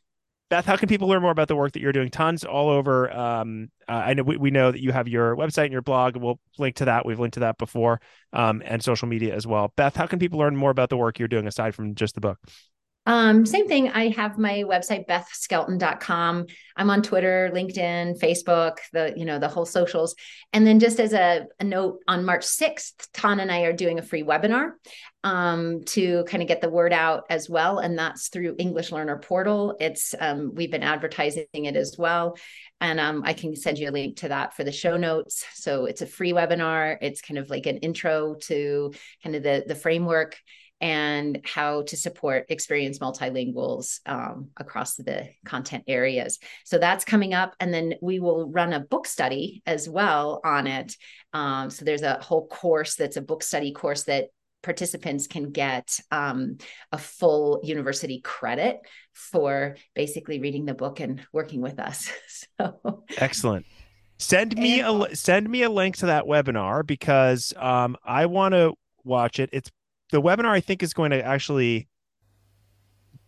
[0.51, 2.09] Beth, how can people learn more about the work that you're doing?
[2.09, 3.14] Tan's all over.
[3.14, 6.16] Um, uh, I know we, we know that you have your website and your blog.
[6.16, 7.05] We'll link to that.
[7.05, 8.01] We've linked to that before,
[8.32, 9.74] um, and social media as well.
[9.76, 12.22] Beth, how can people learn more about the work you're doing aside from just the
[12.22, 12.38] book?
[13.09, 13.88] Um, same thing.
[13.88, 16.46] I have my website, bethskelton.com.
[16.76, 20.14] I'm on Twitter, LinkedIn, Facebook, the, you know, the whole socials.
[20.52, 23.98] And then just as a, a note on March 6th, Tan and I are doing
[23.98, 24.72] a free webinar
[25.24, 27.78] um, to kind of get the word out as well.
[27.78, 29.74] And that's through English Learner Portal.
[29.80, 32.36] It's, um, we've been advertising it as well.
[32.78, 35.46] And um, I can send you a link to that for the show notes.
[35.54, 36.98] So it's a free webinar.
[37.00, 38.92] It's kind of like an intro to
[39.22, 40.36] kind of the, the framework
[40.81, 46.39] and how to support experienced multilinguals um, across the content areas.
[46.64, 47.55] So that's coming up.
[47.59, 50.95] And then we will run a book study as well on it.
[51.33, 54.29] Um, so there's a whole course that's a book study course that
[54.62, 56.59] participants can get um,
[56.93, 58.79] a full university credit
[59.12, 62.11] for basically reading the book and working with us.
[62.61, 63.66] so excellent.
[64.20, 68.74] Send me a send me a link to that webinar because um, I want to
[69.05, 69.49] watch it.
[69.53, 69.70] It's
[70.11, 71.88] the webinar I think is going to actually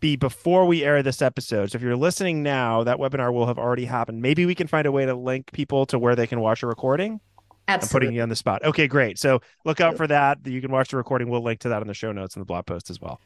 [0.00, 1.70] be before we air this episode.
[1.70, 4.22] So if you're listening now, that webinar will have already happened.
[4.22, 6.66] Maybe we can find a way to link people to where they can watch a
[6.66, 7.20] recording.
[7.68, 7.84] Absolutely.
[7.84, 8.64] I'm putting you on the spot.
[8.64, 9.18] Okay, great.
[9.18, 10.38] So look out for that.
[10.44, 11.28] You can watch the recording.
[11.28, 13.20] We'll link to that in the show notes and the blog post as well.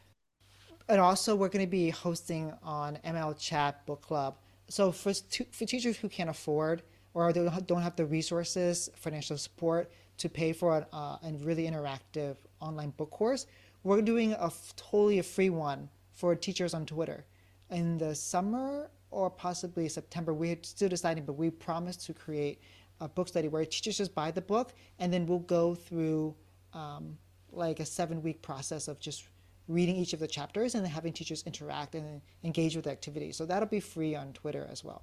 [0.88, 4.36] And also, we're going to be hosting on ML Chat Book Club.
[4.68, 6.82] So for for teachers who can't afford
[7.14, 12.90] or don't have the resources, financial support to pay for a uh, really interactive online
[12.90, 13.46] book course,
[13.82, 17.24] we're doing a totally a free one for teachers on Twitter.
[17.70, 22.60] In the summer or possibly September, we're still deciding, but we promise to create
[23.00, 26.34] a book study where teachers just buy the book and then we'll go through
[26.72, 27.18] um,
[27.52, 29.28] like a seven week process of just
[29.68, 33.32] reading each of the chapters and then having teachers interact and engage with the activity.
[33.32, 35.02] So that'll be free on Twitter as well.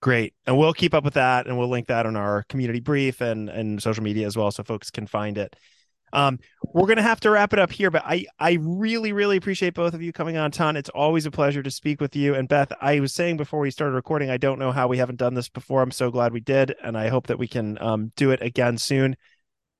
[0.00, 0.34] Great.
[0.46, 3.48] And we'll keep up with that and we'll link that on our community brief and,
[3.48, 5.54] and social media as well so folks can find it.
[6.12, 6.38] Um,
[6.74, 9.94] we're gonna have to wrap it up here, but I I really really appreciate both
[9.94, 10.76] of you coming on, Tan.
[10.76, 12.34] It's always a pleasure to speak with you.
[12.34, 15.16] And Beth, I was saying before we started recording, I don't know how we haven't
[15.16, 15.82] done this before.
[15.82, 18.78] I'm so glad we did, and I hope that we can um, do it again
[18.78, 19.16] soon.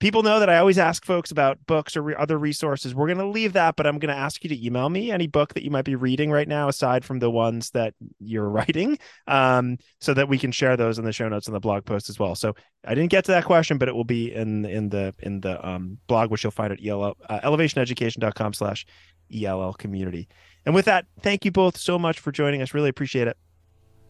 [0.03, 2.93] People know that I always ask folks about books or re- other resources.
[2.93, 5.29] We're going to leave that, but I'm going to ask you to email me any
[5.29, 8.99] book that you might be reading right now, aside from the ones that you're writing,
[9.29, 12.09] um, so that we can share those in the show notes and the blog post
[12.09, 12.35] as well.
[12.35, 12.53] So
[12.85, 15.65] I didn't get to that question, but it will be in in the in the
[15.65, 18.85] um, blog, which you'll find at ELL, uh, ellevationeducation.com slash
[19.33, 20.27] ELL community.
[20.67, 22.75] And with that, thank you both so much for joining us.
[22.75, 23.37] Really appreciate it.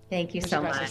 [0.09, 0.91] Thank you so much.